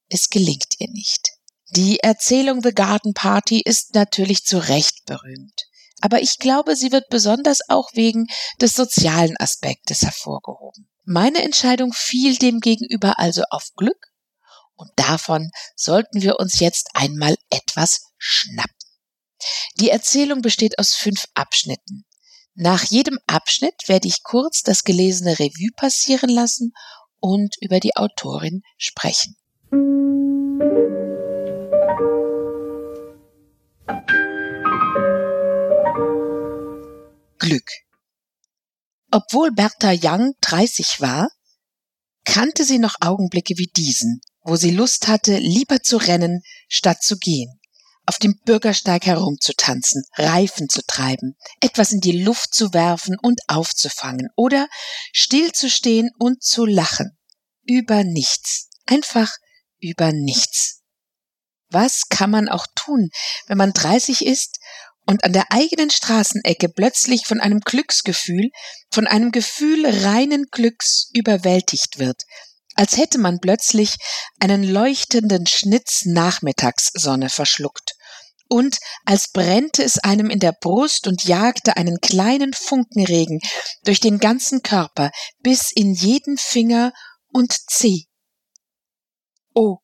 es 0.07 0.29
gelingt 0.29 0.79
ihr 0.79 0.89
nicht. 0.89 1.29
Die 1.75 1.99
Erzählung 1.99 2.61
The 2.63 2.73
Garden 2.73 3.13
Party 3.13 3.61
ist 3.61 3.93
natürlich 3.93 4.43
zu 4.45 4.57
Recht 4.57 5.05
berühmt. 5.05 5.65
Aber 6.01 6.21
ich 6.21 6.38
glaube, 6.38 6.75
sie 6.75 6.91
wird 6.91 7.09
besonders 7.09 7.59
auch 7.67 7.89
wegen 7.93 8.27
des 8.61 8.73
sozialen 8.73 9.35
Aspektes 9.38 10.01
hervorgehoben. 10.01 10.89
Meine 11.11 11.41
Entscheidung 11.41 11.91
fiel 11.91 12.37
demgegenüber 12.37 13.17
also 13.17 13.41
auf 13.49 13.71
Glück 13.75 14.13
und 14.75 14.91
davon 14.95 15.49
sollten 15.75 16.21
wir 16.21 16.39
uns 16.39 16.59
jetzt 16.59 16.89
einmal 16.93 17.35
etwas 17.49 18.11
schnappen. 18.19 18.77
Die 19.79 19.89
Erzählung 19.89 20.43
besteht 20.43 20.77
aus 20.77 20.93
fünf 20.93 21.25
Abschnitten. 21.33 22.05
Nach 22.53 22.83
jedem 22.83 23.17
Abschnitt 23.25 23.87
werde 23.87 24.07
ich 24.07 24.21
kurz 24.21 24.61
das 24.61 24.83
gelesene 24.83 25.39
Revue 25.39 25.71
passieren 25.75 26.29
lassen 26.29 26.73
und 27.19 27.55
über 27.59 27.79
die 27.79 27.95
Autorin 27.95 28.61
sprechen. 28.77 29.35
Glück. 37.39 37.88
Obwohl 39.11 39.51
Bertha 39.51 39.91
Young 39.91 40.33
30 40.41 41.01
war, 41.01 41.29
kannte 42.25 42.63
sie 42.63 42.77
noch 42.77 42.95
Augenblicke 43.01 43.57
wie 43.57 43.67
diesen, 43.67 44.21
wo 44.41 44.55
sie 44.55 44.71
Lust 44.71 45.07
hatte, 45.07 45.37
lieber 45.37 45.81
zu 45.81 45.97
rennen, 45.97 46.43
statt 46.67 47.01
zu 47.01 47.17
gehen, 47.17 47.59
auf 48.05 48.19
dem 48.19 48.39
Bürgersteig 48.45 49.07
herumzutanzen, 49.07 50.03
Reifen 50.15 50.69
zu 50.69 50.81
treiben, 50.85 51.35
etwas 51.59 51.91
in 51.91 52.01
die 52.01 52.21
Luft 52.21 52.53
zu 52.53 52.73
werfen 52.73 53.17
und 53.19 53.39
aufzufangen 53.47 54.29
oder 54.35 54.67
stillzustehen 55.11 56.11
und 56.19 56.43
zu 56.43 56.65
lachen. 56.65 57.17
Über 57.63 58.03
nichts. 58.03 58.69
Einfach 58.85 59.31
über 59.79 60.11
nichts. 60.11 60.81
Was 61.69 62.09
kann 62.09 62.31
man 62.31 62.49
auch 62.49 62.65
tun, 62.75 63.09
wenn 63.47 63.57
man 63.57 63.73
30 63.73 64.25
ist 64.25 64.59
und 65.09 65.23
an 65.23 65.33
der 65.33 65.51
eigenen 65.51 65.89
Straßenecke 65.89 66.69
plötzlich 66.69 67.25
von 67.25 67.41
einem 67.41 67.61
Glücksgefühl, 67.61 68.51
von 68.91 69.07
einem 69.07 69.31
Gefühl 69.31 69.87
reinen 69.87 70.45
Glücks 70.51 71.09
überwältigt 71.15 71.97
wird, 71.97 72.21
als 72.75 72.95
hätte 72.95 73.17
man 73.17 73.39
plötzlich 73.39 73.95
einen 74.39 74.61
leuchtenden 74.63 75.47
Schnitz 75.47 76.05
Nachmittagssonne 76.05 77.29
verschluckt 77.29 77.95
und 78.49 78.77
als 79.03 79.31
brennte 79.31 79.83
es 79.83 79.97
einem 79.97 80.29
in 80.29 80.39
der 80.39 80.51
Brust 80.51 81.07
und 81.07 81.23
jagte 81.23 81.75
einen 81.75 81.99
kleinen 82.01 82.53
Funkenregen 82.53 83.39
durch 83.85 83.99
den 83.99 84.19
ganzen 84.19 84.61
Körper 84.61 85.09
bis 85.41 85.71
in 85.73 85.95
jeden 85.95 86.37
Finger 86.37 86.93
und 87.33 87.51
Zeh. 87.67 88.05
Oh, 89.55 89.77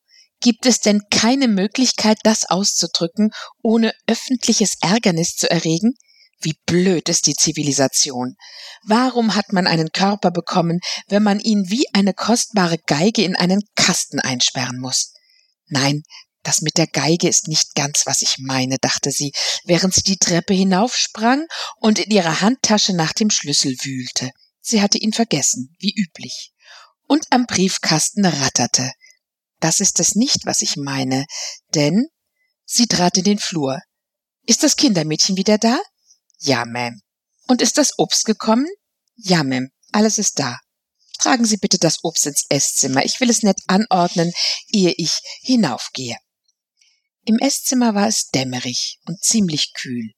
Gibt 0.45 0.67
es 0.67 0.79
denn 0.79 1.01
keine 1.09 1.47
Möglichkeit, 1.47 2.19
das 2.21 2.45
auszudrücken, 2.45 3.31
ohne 3.63 3.95
öffentliches 4.05 4.75
Ärgernis 4.79 5.35
zu 5.35 5.49
erregen? 5.49 5.95
Wie 6.39 6.53
blöd 6.67 7.09
ist 7.09 7.25
die 7.25 7.33
Zivilisation. 7.33 8.35
Warum 8.83 9.33
hat 9.33 9.53
man 9.53 9.65
einen 9.65 9.91
Körper 9.91 10.29
bekommen, 10.29 10.81
wenn 11.07 11.23
man 11.23 11.39
ihn 11.39 11.71
wie 11.71 11.87
eine 11.93 12.13
kostbare 12.13 12.77
Geige 12.77 13.23
in 13.23 13.35
einen 13.35 13.63
Kasten 13.73 14.19
einsperren 14.19 14.79
muss? 14.79 15.13
Nein, 15.65 16.03
das 16.43 16.61
mit 16.61 16.77
der 16.77 16.85
Geige 16.85 17.27
ist 17.27 17.47
nicht 17.47 17.73
ganz, 17.73 18.03
was 18.05 18.21
ich 18.21 18.35
meine, 18.37 18.77
dachte 18.79 19.09
sie, 19.09 19.31
während 19.63 19.95
sie 19.95 20.03
die 20.03 20.17
Treppe 20.17 20.53
hinaufsprang 20.53 21.47
und 21.77 21.97
in 21.97 22.11
ihrer 22.11 22.41
Handtasche 22.41 22.93
nach 22.93 23.13
dem 23.13 23.31
Schlüssel 23.31 23.75
wühlte. 23.81 24.29
Sie 24.61 24.83
hatte 24.83 24.99
ihn 24.99 25.11
vergessen, 25.11 25.75
wie 25.79 25.95
üblich. 25.95 26.51
Und 27.07 27.25
am 27.31 27.47
Briefkasten 27.47 28.27
ratterte. 28.27 28.91
Das 29.65 29.79
ist 29.79 29.99
es 29.99 30.13
nicht, 30.13 30.45
was 30.45 30.61
ich 30.61 30.77
meine, 30.77 31.25
denn 31.73 32.09
sie 32.65 32.85
trat 32.85 33.17
in 33.17 33.23
den 33.23 33.39
Flur. 33.39 33.81
Ist 34.45 34.61
das 34.61 34.75
Kindermädchen 34.75 35.37
wieder 35.37 35.57
da? 35.57 35.79
Ja, 36.37 36.65
Ma'am. 36.65 36.99
Und 37.47 37.63
ist 37.63 37.79
das 37.79 37.97
Obst 37.97 38.25
gekommen? 38.25 38.67
Ja, 39.15 39.39
Ma'am. 39.39 39.69
Alles 39.91 40.19
ist 40.19 40.37
da. 40.37 40.59
Tragen 41.17 41.45
Sie 41.45 41.57
bitte 41.57 41.79
das 41.79 42.03
Obst 42.03 42.27
ins 42.27 42.45
Esszimmer. 42.47 43.05
Ich 43.05 43.19
will 43.19 43.31
es 43.31 43.41
nett 43.41 43.57
anordnen, 43.65 44.33
ehe 44.67 44.93
ich 44.97 45.19
hinaufgehe. 45.41 46.17
Im 47.25 47.39
Esszimmer 47.39 47.95
war 47.95 48.07
es 48.07 48.27
dämmerig 48.27 48.99
und 49.07 49.23
ziemlich 49.23 49.73
kühl. 49.73 50.11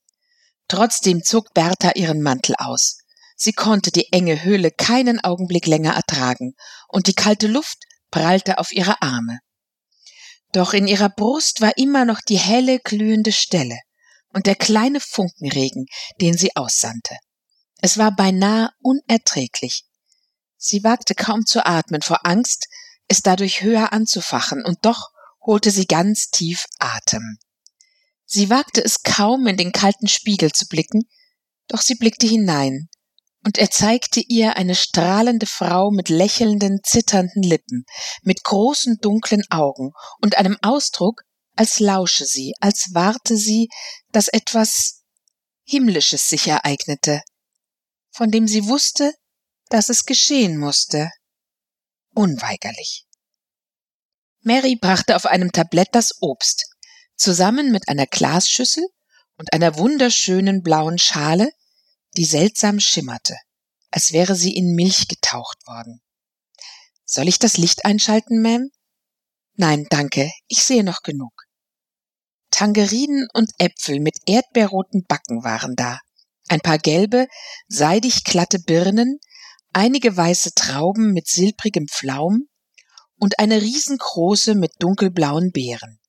Trotzdem 0.68 1.24
zog 1.24 1.54
Bertha 1.54 1.92
ihren 1.92 2.22
Mantel 2.22 2.56
aus. 2.58 2.98
Sie 3.38 3.54
konnte 3.54 3.92
die 3.92 4.12
enge 4.12 4.44
Höhle 4.44 4.72
keinen 4.72 5.24
Augenblick 5.24 5.68
länger 5.68 5.94
ertragen, 5.94 6.56
und 6.90 7.08
die 7.08 7.14
kalte 7.14 7.48
Luft 7.48 7.87
prallte 8.12 8.58
auf 8.58 8.72
ihre 8.72 9.02
Arme. 9.02 9.40
Doch 10.54 10.74
in 10.74 10.88
ihrer 10.88 11.10
Brust 11.10 11.62
war 11.62 11.78
immer 11.78 12.06
noch 12.06 12.22
die 12.22 12.38
helle, 12.38 12.80
glühende 12.80 13.32
Stelle 13.32 13.78
und 14.30 14.46
der 14.46 14.56
kleine 14.56 15.00
Funkenregen, 15.00 15.86
den 16.22 16.38
sie 16.38 16.56
aussandte. 16.56 17.18
Es 17.82 17.98
war 17.98 18.16
beinahe 18.16 18.70
unerträglich. 18.82 19.86
Sie 20.58 20.84
wagte 20.84 21.16
kaum 21.16 21.46
zu 21.46 21.66
atmen 21.66 22.02
vor 22.02 22.26
Angst, 22.26 22.68
es 23.08 23.22
dadurch 23.22 23.62
höher 23.62 23.94
anzufachen, 23.94 24.66
und 24.66 24.80
doch 24.84 25.10
holte 25.46 25.72
sie 25.72 25.86
ganz 25.86 26.30
tief 26.30 26.66
Atem. 26.80 27.38
Sie 28.26 28.50
wagte 28.50 28.84
es 28.84 29.04
kaum, 29.04 29.48
in 29.48 29.58
den 29.58 29.72
kalten 29.72 30.08
Spiegel 30.08 30.52
zu 30.52 30.68
blicken, 30.68 31.08
doch 31.68 31.82
sie 31.82 31.96
blickte 31.96 32.28
hinein, 32.28 32.90
und 33.46 33.58
er 33.58 33.70
zeigte 33.70 34.20
ihr 34.20 34.58
eine 34.58 34.76
strahlende 34.76 35.46
Frau 35.46 35.92
mit 35.92 36.10
lächelnden, 36.10 36.82
zitternden 36.84 37.44
Lippen, 37.44 37.86
mit 38.22 38.44
großen 38.44 38.98
dunklen 39.02 39.44
Augen 39.50 39.92
und 40.22 40.38
einem 40.38 40.58
Ausdruck, 40.62 41.22
als 41.56 41.80
lausche 41.80 42.26
sie, 42.26 42.54
als 42.60 42.90
warte 42.94 43.38
sie, 43.38 43.70
dass 44.12 44.28
etwas 44.28 45.04
Himmlisches 45.64 46.28
sich 46.28 46.48
ereignete, 46.48 47.22
von 48.12 48.32
dem 48.32 48.48
sie 48.48 48.68
wusste, 48.68 49.14
dass 49.70 49.90
es 49.90 50.06
geschehen 50.06 50.58
musste. 50.58 51.12
Unweigerlich. 52.14 53.06
Mary 54.42 54.78
brachte 54.80 55.16
auf 55.16 55.26
einem 55.26 55.52
Tablett 55.52 55.90
das 55.92 56.12
Obst. 56.22 56.66
zusammen 57.16 57.72
mit 57.72 57.90
einer 57.90 58.06
Glasschüssel 58.06 58.86
und 59.38 59.52
einer 59.52 59.78
wunderschönen 59.78 60.62
blauen 60.62 61.00
Schale, 61.00 61.50
die 62.18 62.26
seltsam 62.26 62.80
schimmerte, 62.80 63.36
als 63.92 64.12
wäre 64.12 64.36
sie 64.36 64.56
in 64.56 64.74
Milch 64.76 65.08
getaucht 65.08 65.66
worden. 65.66 66.02
Soll 67.06 67.28
ich 67.28 67.40
das 67.40 67.58
Licht 67.58 67.86
einschalten, 67.86 68.46
Ma'am? 68.46 68.68
Nein, 69.54 69.88
danke, 69.90 70.32
ich 70.48 70.64
sehe 70.64 70.84
noch 70.84 71.02
genug. 71.02 71.32
Tangerinen 72.52 73.28
und 73.34 73.52
Äpfel 73.60 74.00
mit 74.00 74.18
erdbeerroten 74.26 75.06
Backen 75.08 75.44
waren 75.44 75.76
da, 75.76 76.00
ein 76.48 76.60
paar 76.60 76.80
gelbe, 76.80 77.28
seidig 77.68 78.24
glatte 78.24 78.60
Birnen, 78.60 79.20
einige 79.74 80.16
weiße 80.16 80.54
Trauben 80.56 81.14
mit 81.14 81.28
silbrigem 81.28 81.88
Pflaum 81.88 82.48
und 83.18 83.40
eine 83.40 83.62
riesengroße 83.62 84.56
mit 84.56 84.72
dunkelblauen 84.80 85.52
Beeren. 85.52 86.00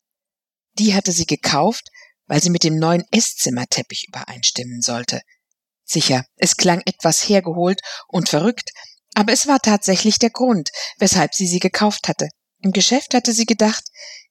Die 0.74 0.94
hatte 0.94 1.12
sie 1.12 1.26
gekauft, 1.26 1.88
weil 2.26 2.42
sie 2.42 2.50
mit 2.50 2.62
dem 2.62 2.78
neuen 2.78 3.04
Esszimmerteppich 3.10 4.06
übereinstimmen 4.08 4.80
sollte. 4.80 5.22
Sicher, 5.88 6.26
es 6.36 6.56
klang 6.56 6.82
etwas 6.84 7.26
hergeholt 7.28 7.80
und 8.08 8.28
verrückt, 8.28 8.70
aber 9.14 9.32
es 9.32 9.46
war 9.46 9.58
tatsächlich 9.58 10.18
der 10.18 10.30
Grund, 10.30 10.68
weshalb 10.98 11.34
sie 11.34 11.46
sie 11.46 11.60
gekauft 11.60 12.08
hatte. 12.08 12.28
Im 12.60 12.72
Geschäft 12.72 13.14
hatte 13.14 13.32
sie 13.32 13.46
gedacht, 13.46 13.84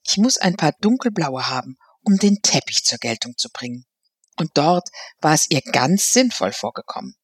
ich 0.07 0.17
muss 0.17 0.37
ein 0.37 0.55
paar 0.55 0.73
dunkelblaue 0.81 1.49
haben, 1.49 1.77
um 2.03 2.17
den 2.17 2.41
Teppich 2.43 2.83
zur 2.83 2.99
Geltung 2.99 3.33
zu 3.37 3.49
bringen. 3.49 3.85
Und 4.37 4.51
dort 4.53 4.87
war 5.19 5.33
es 5.33 5.49
ihr 5.49 5.61
ganz 5.61 6.11
sinnvoll 6.11 6.53
vorgekommen. 6.53 7.15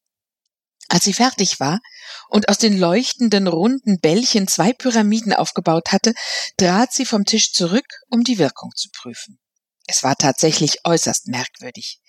Als 0.88 1.04
sie 1.04 1.12
fertig 1.12 1.60
war 1.60 1.80
und 2.28 2.48
aus 2.48 2.58
den 2.58 2.76
leuchtenden 2.76 3.46
runden 3.46 4.00
Bällchen 4.00 4.48
zwei 4.48 4.72
Pyramiden 4.72 5.32
aufgebaut 5.32 5.92
hatte, 5.92 6.12
trat 6.58 6.92
sie 6.92 7.06
vom 7.06 7.24
Tisch 7.24 7.52
zurück, 7.52 7.86
um 8.08 8.24
die 8.24 8.38
Wirkung 8.38 8.72
zu 8.74 8.88
prüfen. 8.90 9.38
Es 9.86 10.02
war 10.02 10.16
tatsächlich 10.16 10.78
äußerst 10.84 11.28
merkwürdig, 11.28 12.00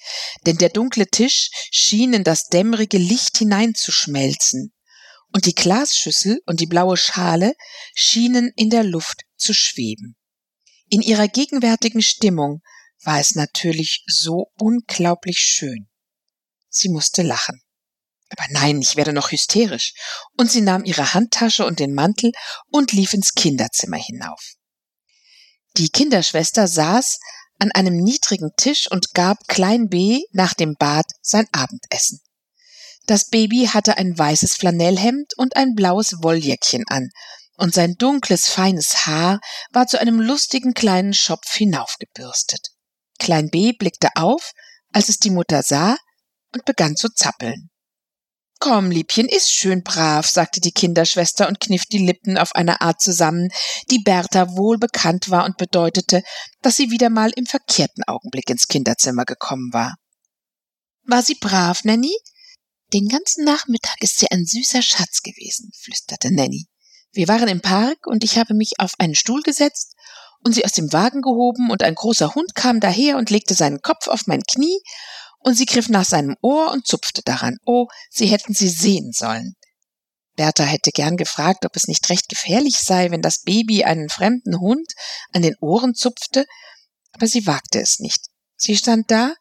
denn 0.46 0.58
der 0.58 0.70
dunkle 0.70 1.08
Tisch 1.08 1.50
schien 1.72 2.13
in 2.13 2.24
das 2.24 2.48
dämmerige 2.48 2.98
Licht 2.98 3.38
hineinzuschmelzen, 3.38 4.75
und 5.36 5.46
die 5.46 5.53
Glasschüssel 5.53 6.41
und 6.46 6.62
die 6.62 6.65
blaue 6.65 6.96
Schale 6.96 7.55
schienen 7.94 8.53
in 8.55 8.70
der 8.70 8.86
Luft 8.86 9.24
zu 9.36 9.53
schweben. 9.53 10.15
In 10.88 11.01
ihrer 11.01 11.27
gegenwärtigen 11.27 12.01
Stimmung 12.01 12.62
war 13.03 13.20
es 13.20 13.36
natürlich 13.36 14.05
so 14.08 14.53
unglaublich 14.58 15.39
schön. 15.39 15.89
Sie 16.70 16.88
musste 16.88 17.22
lachen. 17.22 17.62
Aber 18.29 18.46
nein, 18.50 18.82
ich 18.82 18.96
werde 18.96 19.12
noch 19.12 19.32
hysterisch. 19.32 19.94
Und 20.38 20.50
sie 20.50 20.62
nahm 20.62 20.86
ihre 20.86 21.13
Handtasche 21.13 21.65
und 21.65 21.79
den 21.79 21.94
Mantel 21.94 22.32
und 22.70 22.94
lief 22.94 23.13
ins 23.13 23.34
Kinderzimmer 23.34 23.98
hinauf. 23.98 24.53
Die 25.75 25.89
Kinderschwester 25.89 26.70
saß 26.70 27.20
an 27.59 27.71
einem 27.71 27.97
niedrigen 27.97 28.51
Tisch 28.57 28.89
und 28.91 29.13
gab 29.13 29.47
Klein 29.47 29.89
B 29.89 30.24
nach 30.31 30.53
dem 30.53 30.75
Bad 30.75 31.05
sein 31.21 31.47
Abendessen. 31.51 32.19
Das 33.05 33.29
Baby 33.29 33.69
hatte 33.71 33.97
ein 33.97 34.17
weißes 34.17 34.55
Flanellhemd 34.55 35.38
und 35.38 35.55
ein 35.55 35.75
blaues 35.75 36.24
Wolljäckchen 36.24 36.85
an, 36.88 37.09
und 37.57 37.74
sein 37.74 37.95
dunkles, 37.97 38.47
feines 38.47 39.05
Haar 39.05 39.39
war 39.71 39.88
zu 39.88 40.00
einem 40.00 40.19
lustigen 40.19 40.74
kleinen 40.74 41.13
Schopf 41.13 41.53
hinaufgebürstet. 41.53 42.71
Klein 43.19 43.50
B 43.50 43.71
blickte 43.71 44.09
auf, 44.15 44.51
als 44.91 45.09
es 45.09 45.19
die 45.19 45.29
Mutter 45.29 45.63
sah, 45.63 45.95
und 46.53 46.65
begann 46.65 46.95
zu 46.95 47.09
zappeln. 47.09 47.69
Komm, 48.59 48.89
Liebchen, 48.89 49.27
iss 49.27 49.50
schön 49.50 49.83
brav, 49.83 50.27
sagte 50.27 50.62
die 50.62 50.71
Kinderschwester 50.71 51.47
und 51.47 51.59
kniff 51.59 51.85
die 51.85 52.05
Lippen 52.05 52.38
auf 52.38 52.55
eine 52.55 52.81
Art 52.81 53.01
zusammen, 53.01 53.50
die 53.91 54.00
Bertha 54.00 54.55
wohl 54.55 54.77
bekannt 54.77 55.29
war 55.29 55.45
und 55.45 55.57
bedeutete, 55.57 56.24
dass 56.62 56.77
sie 56.77 56.89
wieder 56.89 57.09
mal 57.09 57.31
im 57.35 57.45
verkehrten 57.45 58.03
Augenblick 58.07 58.50
ins 58.50 58.68
Kinderzimmer 58.68 59.25
gekommen 59.25 59.72
war. 59.74 59.96
War 61.03 61.22
sie 61.22 61.35
brav, 61.35 61.83
Nanny? 61.83 62.15
Den 62.94 63.07
ganzen 63.07 63.44
Nachmittag 63.44 63.96
ist 64.00 64.20
sie 64.20 64.31
ein 64.31 64.46
süßer 64.46 64.81
Schatz 64.81 65.22
gewesen, 65.22 65.72
flüsterte 65.77 66.33
Nanny. 66.33 66.68
Wir 67.11 67.27
waren 67.27 67.48
im 67.48 67.61
Park 67.61 68.07
und 68.07 68.24
ich 68.24 68.37
habe 68.37 68.53
mich 68.53 68.79
auf 68.79 68.94
einen 69.00 69.15
Stuhl 69.15 69.41
gesetzt 69.41 69.96
und 70.44 70.53
sie 70.53 70.65
aus 70.65 70.72
dem 70.72 70.94
Wagen 70.94 71.22
gehoben 71.22 71.72
und 71.72 71.83
ein 71.83 71.96
großer 71.96 72.35
Hund 72.35 72.55
kam 72.55 72.79
daher 72.79 73.18
und 73.18 73.29
legte 73.29 73.53
seinen 73.53 73.81
Kopf 73.81 74.07
auf 74.07 74.27
mein 74.27 74.44
Knie 74.44 74.79
und 75.46 75.53
sie 75.53 75.68
griff 75.68 75.90
nach 75.90 76.05
seinem 76.05 76.36
Ohr 76.42 76.72
und 76.72 76.88
zupfte 76.88 77.22
daran. 77.24 77.58
Oh, 77.66 77.88
sie 78.10 78.25
hätten 78.25 78.53
sie 78.53 78.68
sehen 78.68 79.12
sollen. 79.14 79.53
Bertha 80.36 80.64
hätte 80.64 80.90
gern 80.90 81.18
gefragt, 81.18 81.66
ob 81.66 81.75
es 81.75 81.88
nicht 81.88 82.10
recht 82.10 82.27
gefährlich 82.29 82.79
sei, 82.79 83.12
wenn 83.12 83.22
das 83.22 83.44
Baby 83.44 83.84
einen 83.84 84.10
fremden 84.10 84.60
Hund 84.60 84.92
an 85.34 85.44
den 85.44 85.55
Ohren 85.62 85.94
zupfte, 85.94 86.46
aber 87.14 87.27
sie 87.27 87.46
wagte 87.46 87.79
es 87.79 88.00
nicht. 88.00 88.25
Sie 88.58 88.75
stand 88.75 89.12
da 89.12 89.36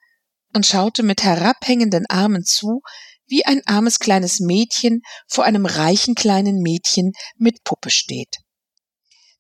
und 0.53 0.67
schaute 0.67 1.03
mit 1.03 1.25
herabhängenden 1.25 2.05
Armen 2.11 2.45
zu, 2.45 2.83
wie 3.27 3.47
ein 3.47 3.63
armes 3.65 3.99
kleines 3.99 4.41
Mädchen 4.41 5.01
vor 5.27 5.45
einem 5.45 5.65
reichen 5.65 6.15
kleinen 6.15 6.61
Mädchen 6.61 7.13
mit 7.37 7.65
Puppe 7.65 7.89
steht. 7.91 8.37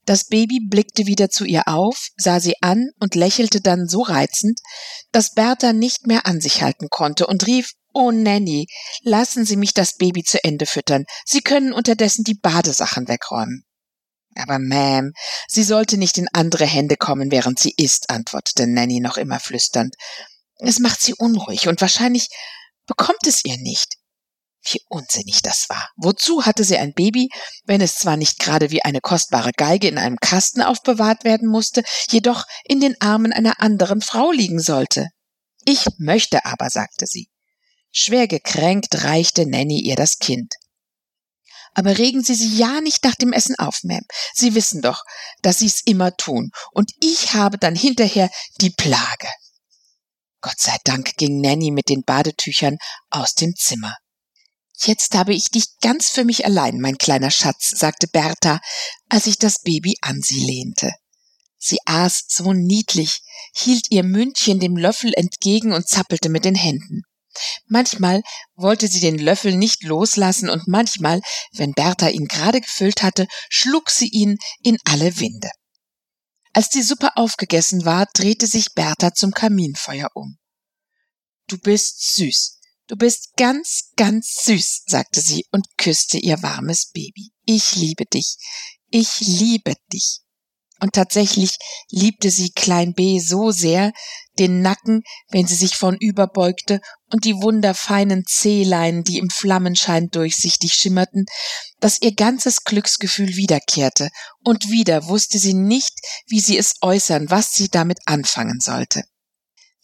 Das 0.07 0.25
Baby 0.25 0.61
blickte 0.61 1.07
wieder 1.07 1.31
zu 1.31 1.45
ihr 1.45 1.67
auf, 1.67 2.09
sah 2.17 2.41
sie 2.41 2.55
an 2.61 2.91
und 3.01 3.15
lächelte 3.15 3.61
dann 3.61 3.89
so 3.89 4.03
reizend, 4.03 4.61
dass 5.13 5.35
Bertha 5.35 5.73
nicht 5.73 6.07
mehr 6.07 6.27
an 6.27 6.41
sich 6.41 6.63
halten 6.63 6.89
konnte 6.91 7.27
und 7.27 7.47
rief 7.47 7.73
Oh 7.97 8.11
Nanny, 8.11 8.67
lassen 9.03 9.47
Sie 9.47 9.57
mich 9.57 9.73
das 9.73 9.97
Baby 9.97 10.25
zu 10.25 10.43
Ende 10.43 10.67
füttern. 10.67 11.05
Sie 11.25 11.43
können 11.43 11.73
unterdessen 11.73 12.25
die 12.25 12.35
Badesachen 12.35 13.07
wegräumen. 13.07 13.65
Aber 14.35 14.57
Ma'am, 14.57 15.13
sie 15.47 15.63
sollte 15.63 15.97
nicht 15.97 16.19
in 16.19 16.27
andere 16.33 16.67
Hände 16.67 16.97
kommen, 16.97 17.31
während 17.31 17.61
sie 17.61 17.73
isst, 17.77 18.11
antwortete 18.11 18.67
Nanny 18.67 18.99
noch 18.99 19.17
immer 19.17 19.39
flüsternd. 19.39 19.95
Es 20.57 20.81
macht 20.81 21.01
sie 21.01 21.15
unruhig 21.15 21.69
und 21.69 21.81
wahrscheinlich 21.81 22.29
bekommt 22.87 23.27
es 23.29 23.45
ihr 23.45 23.59
nicht. 23.59 23.95
Wie 24.67 24.81
unsinnig 24.89 25.43
das 25.43 25.67
war. 25.69 25.91
Wozu 25.97 26.47
hatte 26.47 26.65
sie 26.65 26.79
ein 26.79 26.95
Baby, 26.95 27.29
wenn 27.65 27.81
es 27.81 27.97
zwar 27.97 28.17
nicht 28.17 28.39
gerade 28.39 28.71
wie 28.71 28.83
eine 28.83 29.01
kostbare 29.01 29.53
Geige 29.53 29.89
in 29.89 29.99
einem 29.99 30.17
Kasten 30.17 30.63
aufbewahrt 30.63 31.25
werden 31.25 31.49
musste, 31.49 31.83
jedoch 32.11 32.45
in 32.65 32.81
den 32.81 32.99
Armen 33.01 33.33
einer 33.33 33.61
anderen 33.61 34.01
Frau 34.01 34.31
liegen 34.31 34.61
sollte? 34.61 35.09
Ich 35.65 35.87
möchte 35.99 36.45
aber, 36.45 36.71
sagte 36.71 37.07
sie. 37.07 37.29
Schwer 37.91 38.27
gekränkt 38.27 39.05
reichte 39.05 39.47
Nanny 39.47 39.81
ihr 39.81 39.97
das 39.97 40.19
Kind. 40.19 40.55
Aber 41.75 41.99
regen 41.99 42.23
Sie 42.23 42.35
sie 42.35 42.57
ja 42.57 42.81
nicht 42.81 43.05
nach 43.05 43.17
dem 43.17 43.33
Essen 43.33 43.57
auf, 43.59 43.79
Ma'am. 43.83 44.05
Sie 44.33 44.55
wissen 44.55 44.81
doch, 44.81 45.03
dass 45.43 45.59
Sie's 45.59 45.81
immer 45.85 46.17
tun, 46.17 46.51
und 46.73 46.93
ich 47.01 47.35
habe 47.35 47.59
dann 47.59 47.75
hinterher 47.75 48.31
die 48.61 48.71
Plage. 48.71 49.29
Gott 50.41 50.59
sei 50.59 50.77
Dank 50.85 51.17
ging 51.17 51.41
Nanny 51.41 51.71
mit 51.71 51.89
den 51.89 52.03
Badetüchern 52.05 52.77
aus 53.11 53.35
dem 53.35 53.55
Zimmer. 53.57 53.97
Jetzt 54.77 55.15
habe 55.15 55.35
ich 55.35 55.51
dich 55.51 55.79
ganz 55.81 56.09
für 56.09 56.25
mich 56.25 56.45
allein, 56.45 56.81
mein 56.81 56.99
kleiner 56.99 57.31
Schatz, 57.31 57.71
sagte 57.71 58.09
Bertha, 58.09 58.61
als 59.09 59.25
sich 59.25 59.39
das 59.39 59.61
Baby 59.61 59.97
an 60.01 60.21
sie 60.21 60.41
lehnte. 60.41 60.93
Sie 61.59 61.79
aß 61.87 62.25
so 62.29 62.53
niedlich, 62.53 63.23
hielt 63.55 63.91
ihr 63.91 64.03
Mündchen 64.03 64.61
dem 64.61 64.77
Löffel 64.77 65.13
entgegen 65.15 65.73
und 65.73 65.89
zappelte 65.89 66.29
mit 66.29 66.45
den 66.45 66.57
Händen. 66.57 67.03
Manchmal 67.67 68.23
wollte 68.55 68.89
sie 68.89 69.01
den 69.01 69.19
Löffel 69.19 69.57
nicht 69.57 69.83
loslassen 69.83 70.51
und 70.51 70.69
manchmal, 70.69 71.21
wenn 71.53 71.73
Bertha 71.73 72.09
ihn 72.09 72.27
gerade 72.27 72.61
gefüllt 72.61 73.03
hatte, 73.03 73.27
schlug 73.49 73.91
sie 73.91 74.09
ihn 74.09 74.39
in 74.63 74.77
alle 74.85 75.19
Winde. 75.19 75.51
Als 76.53 76.69
die 76.69 76.83
Suppe 76.83 77.17
aufgegessen 77.17 77.85
war, 77.85 78.07
drehte 78.13 78.47
sich 78.47 78.75
Bertha 78.75 79.13
zum 79.13 79.33
Kaminfeuer 79.33 80.09
um. 80.15 80.39
Du 81.49 81.59
bist 81.59 82.15
süß, 82.15 82.54
Du 82.87 82.97
bist 82.97 83.37
ganz, 83.37 83.93
ganz 83.97 84.45
süß, 84.45 84.83
sagte 84.87 85.23
sie 85.23 85.47
und 85.51 85.67
küsste 85.79 86.19
ihr 86.19 86.43
warmes 86.43 86.91
Baby. 86.93 87.33
Ich 87.47 87.77
liebe 87.77 88.05
dich. 88.05 88.37
Ich 88.91 89.21
liebe 89.21 89.75
dich. 89.93 90.21
Und 90.81 90.93
tatsächlich 90.93 91.57
liebte 91.91 92.31
sie 92.31 92.51
Klein 92.51 92.93
B 92.93 93.21
so 93.21 93.53
sehr, 93.53 93.93
den 94.39 94.61
Nacken, 94.61 95.03
wenn 95.31 95.47
sie 95.47 95.55
sich 95.55 95.77
vornüber 95.77 96.27
beugte, 96.27 96.81
und 97.11 97.25
die 97.25 97.41
wunderfeinen 97.41 98.25
Zehlein, 98.27 99.03
die 99.03 99.19
im 99.19 99.31
Flammenschein 99.31 100.11
durchsichtig 100.11 100.75
schimmerten, 100.75 101.25
dass 101.81 102.03
ihr 102.03 102.15
ganzes 102.15 102.65
Glücksgefühl 102.65 103.37
wiederkehrte, 103.37 104.11
und 104.43 104.69
wieder 104.69 105.07
wusste 105.07 105.39
sie 105.39 105.55
nicht, 105.55 105.95
wie 106.27 106.41
sie 106.41 106.59
es 106.59 106.75
äußern, 106.83 107.31
was 107.31 107.55
sie 107.55 107.69
damit 107.69 108.01
anfangen 108.05 108.61
sollte. 108.61 109.05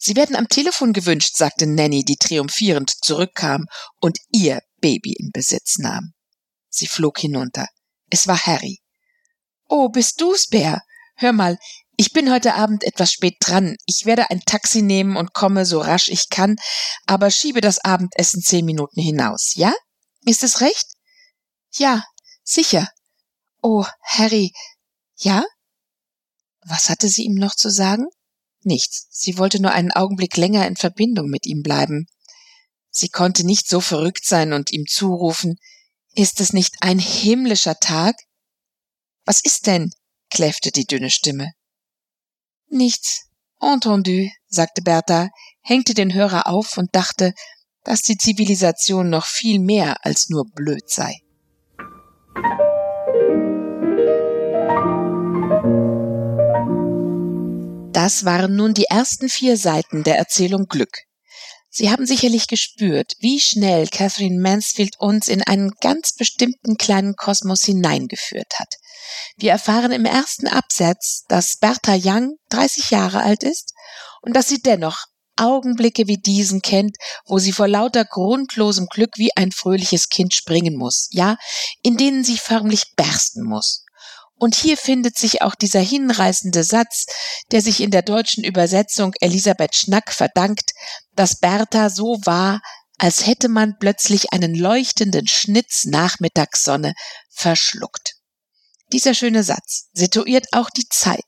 Sie 0.03 0.15
werden 0.15 0.35
am 0.35 0.47
Telefon 0.47 0.93
gewünscht, 0.93 1.37
sagte 1.37 1.67
Nanny, 1.67 2.03
die 2.03 2.15
triumphierend 2.15 2.91
zurückkam 3.03 3.67
und 3.99 4.17
ihr 4.31 4.59
Baby 4.79 5.13
in 5.13 5.29
Besitz 5.31 5.77
nahm. 5.77 6.13
Sie 6.69 6.87
flog 6.87 7.19
hinunter. 7.19 7.67
Es 8.09 8.25
war 8.25 8.39
Harry. 8.47 8.79
Oh, 9.69 9.89
bist 9.89 10.19
du's, 10.19 10.47
Bär? 10.47 10.81
Hör 11.17 11.33
mal, 11.33 11.59
ich 11.97 12.13
bin 12.13 12.31
heute 12.31 12.55
Abend 12.55 12.83
etwas 12.83 13.11
spät 13.11 13.35
dran. 13.41 13.77
Ich 13.85 14.05
werde 14.05 14.31
ein 14.31 14.41
Taxi 14.41 14.81
nehmen 14.81 15.17
und 15.17 15.33
komme 15.33 15.67
so 15.67 15.79
rasch 15.79 16.09
ich 16.09 16.29
kann, 16.29 16.55
aber 17.05 17.29
schiebe 17.29 17.61
das 17.61 17.77
Abendessen 17.77 18.41
zehn 18.41 18.65
Minuten 18.65 18.99
hinaus, 18.99 19.53
ja? 19.53 19.71
Ist 20.25 20.41
es 20.41 20.61
recht? 20.61 20.95
Ja, 21.75 22.03
sicher. 22.43 22.89
Oh, 23.61 23.85
Harry. 24.01 24.51
Ja? 25.17 25.43
Was 26.65 26.89
hatte 26.89 27.07
sie 27.07 27.25
ihm 27.25 27.35
noch 27.35 27.53
zu 27.53 27.69
sagen? 27.69 28.07
Nichts. 28.63 29.07
Sie 29.09 29.37
wollte 29.37 29.61
nur 29.61 29.71
einen 29.71 29.91
Augenblick 29.91 30.37
länger 30.37 30.67
in 30.67 30.75
Verbindung 30.75 31.29
mit 31.29 31.45
ihm 31.45 31.61
bleiben. 31.63 32.07
Sie 32.89 33.09
konnte 33.09 33.45
nicht 33.45 33.67
so 33.67 33.81
verrückt 33.81 34.25
sein 34.25 34.53
und 34.53 34.71
ihm 34.71 34.85
zurufen, 34.87 35.57
ist 36.13 36.41
es 36.41 36.51
nicht 36.51 36.75
ein 36.81 36.99
himmlischer 36.99 37.75
Tag? 37.75 38.15
Was 39.25 39.41
ist 39.43 39.65
denn? 39.65 39.91
kläffte 40.29 40.71
die 40.71 40.85
dünne 40.85 41.09
Stimme. 41.09 41.51
Nichts. 42.67 43.27
Entendu, 43.61 44.29
sagte 44.47 44.81
Bertha, 44.81 45.29
hängte 45.61 45.93
den 45.93 46.13
Hörer 46.13 46.47
auf 46.47 46.77
und 46.77 46.95
dachte, 46.95 47.33
dass 47.83 48.01
die 48.01 48.17
Zivilisation 48.17 49.09
noch 49.09 49.25
viel 49.25 49.59
mehr 49.59 50.03
als 50.05 50.29
nur 50.29 50.45
blöd 50.49 50.89
sei. 50.89 51.21
Das 58.03 58.25
waren 58.25 58.55
nun 58.55 58.73
die 58.73 58.85
ersten 58.85 59.29
vier 59.29 59.57
Seiten 59.57 60.03
der 60.03 60.17
Erzählung 60.17 60.65
Glück. 60.65 61.03
Sie 61.69 61.91
haben 61.91 62.07
sicherlich 62.07 62.47
gespürt, 62.47 63.13
wie 63.19 63.39
schnell 63.39 63.87
Catherine 63.87 64.41
Mansfield 64.41 64.95
uns 64.97 65.27
in 65.27 65.43
einen 65.43 65.69
ganz 65.81 66.15
bestimmten 66.15 66.77
kleinen 66.77 67.15
Kosmos 67.15 67.61
hineingeführt 67.61 68.53
hat. 68.57 68.73
Wir 69.37 69.51
erfahren 69.51 69.91
im 69.91 70.05
ersten 70.05 70.47
Absatz, 70.47 71.25
dass 71.27 71.57
Bertha 71.59 71.95
Young 71.95 72.37
30 72.49 72.89
Jahre 72.89 73.21
alt 73.21 73.43
ist 73.43 73.71
und 74.23 74.35
dass 74.35 74.47
sie 74.47 74.63
dennoch 74.63 75.05
Augenblicke 75.35 76.07
wie 76.07 76.17
diesen 76.17 76.63
kennt, 76.63 76.97
wo 77.27 77.37
sie 77.37 77.51
vor 77.51 77.67
lauter 77.67 78.03
grundlosem 78.03 78.87
Glück 78.87 79.11
wie 79.17 79.29
ein 79.35 79.51
fröhliches 79.51 80.09
Kind 80.09 80.33
springen 80.33 80.75
muss, 80.75 81.07
ja, 81.11 81.37
in 81.83 81.97
denen 81.97 82.23
sie 82.23 82.39
förmlich 82.39 82.95
bersten 82.95 83.43
muss. 83.43 83.85
Und 84.41 84.55
hier 84.55 84.75
findet 84.75 85.19
sich 85.19 85.43
auch 85.43 85.53
dieser 85.53 85.81
hinreißende 85.81 86.63
Satz, 86.63 87.05
der 87.51 87.61
sich 87.61 87.79
in 87.79 87.91
der 87.91 88.01
deutschen 88.01 88.43
Übersetzung 88.43 89.13
Elisabeth 89.21 89.75
Schnack 89.75 90.11
verdankt, 90.11 90.71
dass 91.15 91.35
Bertha 91.39 91.91
so 91.91 92.17
war, 92.25 92.59
als 92.97 93.27
hätte 93.27 93.49
man 93.49 93.77
plötzlich 93.77 94.33
einen 94.33 94.55
leuchtenden 94.55 95.27
Schnitz 95.27 95.85
Nachmittagssonne 95.85 96.95
verschluckt. 97.29 98.15
Dieser 98.91 99.13
schöne 99.13 99.43
Satz 99.43 99.89
situiert 99.93 100.47
auch 100.53 100.71
die 100.71 100.89
Zeit. 100.89 101.19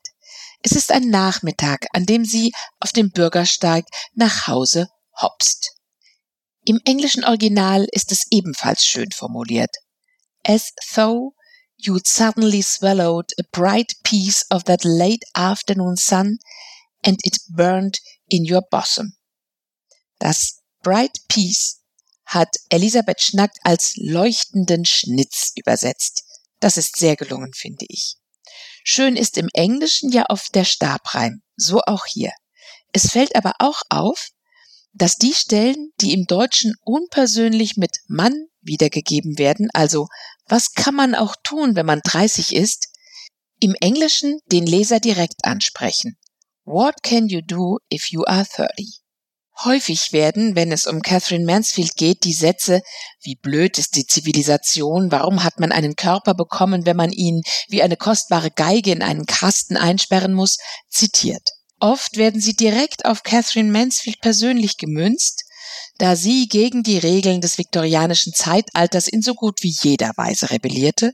Es 0.62 0.72
ist 0.72 0.90
ein 0.90 1.08
Nachmittag, 1.08 1.86
an 1.92 2.06
dem 2.06 2.24
sie 2.24 2.50
auf 2.80 2.90
dem 2.90 3.12
Bürgersteig 3.12 3.84
nach 4.14 4.48
Hause 4.48 4.88
hopst. 5.22 5.76
Im 6.64 6.80
englischen 6.84 7.24
Original 7.24 7.86
ist 7.92 8.10
es 8.10 8.24
ebenfalls 8.32 8.84
schön 8.84 9.12
formuliert. 9.12 9.70
As 10.42 10.72
though 10.92 11.34
you'd 11.86 12.06
suddenly 12.06 12.62
swallowed 12.62 13.26
a 13.38 13.44
bright 13.52 13.94
piece 14.04 14.44
of 14.50 14.64
that 14.64 14.84
late 14.84 15.24
afternoon 15.36 15.96
sun 15.96 16.38
and 17.02 17.18
it 17.24 17.38
burned 17.48 18.00
in 18.28 18.44
your 18.44 18.62
bosom. 18.70 19.16
Das 20.18 20.60
bright 20.82 21.18
piece 21.28 21.80
hat 22.26 22.56
Elisabeth 22.70 23.20
Schnack 23.20 23.52
als 23.62 23.94
leuchtenden 23.96 24.84
Schnitz 24.84 25.52
übersetzt. 25.56 26.24
Das 26.60 26.76
ist 26.76 26.96
sehr 26.96 27.16
gelungen, 27.16 27.52
finde 27.52 27.84
ich. 27.88 28.16
Schön 28.84 29.16
ist 29.16 29.36
im 29.36 29.48
Englischen 29.52 30.10
ja 30.10 30.24
oft 30.28 30.54
der 30.54 30.64
Stabreim, 30.64 31.42
so 31.56 31.80
auch 31.86 32.06
hier. 32.06 32.32
Es 32.92 33.10
fällt 33.10 33.34
aber 33.36 33.54
auch 33.58 33.82
auf, 33.88 34.30
dass 34.94 35.16
die 35.16 35.34
Stellen, 35.34 35.90
die 36.00 36.12
im 36.12 36.24
Deutschen 36.26 36.74
unpersönlich 36.82 37.76
mit 37.76 37.98
Mann 38.06 38.46
wiedergegeben 38.62 39.38
werden, 39.38 39.68
also 39.74 40.06
was 40.46 40.72
kann 40.72 40.94
man 40.94 41.14
auch 41.14 41.36
tun, 41.42 41.74
wenn 41.74 41.86
man 41.86 42.00
30 42.04 42.54
ist, 42.54 42.88
im 43.60 43.74
Englischen 43.80 44.38
den 44.52 44.66
Leser 44.66 45.00
direkt 45.00 45.44
ansprechen. 45.44 46.16
What 46.64 47.02
can 47.02 47.28
you 47.28 47.40
do 47.42 47.78
if 47.92 48.10
you 48.10 48.24
are 48.24 48.44
30? 48.44 49.00
Häufig 49.62 50.12
werden, 50.12 50.56
wenn 50.56 50.72
es 50.72 50.86
um 50.86 51.00
Catherine 51.00 51.44
Mansfield 51.44 51.96
geht, 51.96 52.24
die 52.24 52.32
Sätze, 52.32 52.82
wie 53.22 53.36
blöd 53.36 53.78
ist 53.78 53.94
die 53.94 54.06
Zivilisation, 54.06 55.12
warum 55.12 55.44
hat 55.44 55.60
man 55.60 55.70
einen 55.70 55.94
Körper 55.94 56.34
bekommen, 56.34 56.86
wenn 56.86 56.96
man 56.96 57.12
ihn 57.12 57.42
wie 57.68 57.82
eine 57.82 57.96
kostbare 57.96 58.50
Geige 58.50 58.90
in 58.90 59.02
einen 59.02 59.26
Kasten 59.26 59.76
einsperren 59.76 60.34
muss, 60.34 60.58
zitiert. 60.90 61.50
Oft 61.84 62.16
werden 62.16 62.40
sie 62.40 62.54
direkt 62.54 63.04
auf 63.04 63.24
Catherine 63.24 63.70
Mansfield 63.70 64.22
persönlich 64.22 64.78
gemünzt, 64.78 65.44
da 65.98 66.16
sie 66.16 66.48
gegen 66.48 66.82
die 66.82 66.96
Regeln 66.96 67.42
des 67.42 67.58
viktorianischen 67.58 68.32
Zeitalters 68.32 69.06
in 69.06 69.20
so 69.20 69.34
gut 69.34 69.58
wie 69.60 69.74
jeder 69.82 70.12
Weise 70.16 70.48
rebellierte 70.48 71.12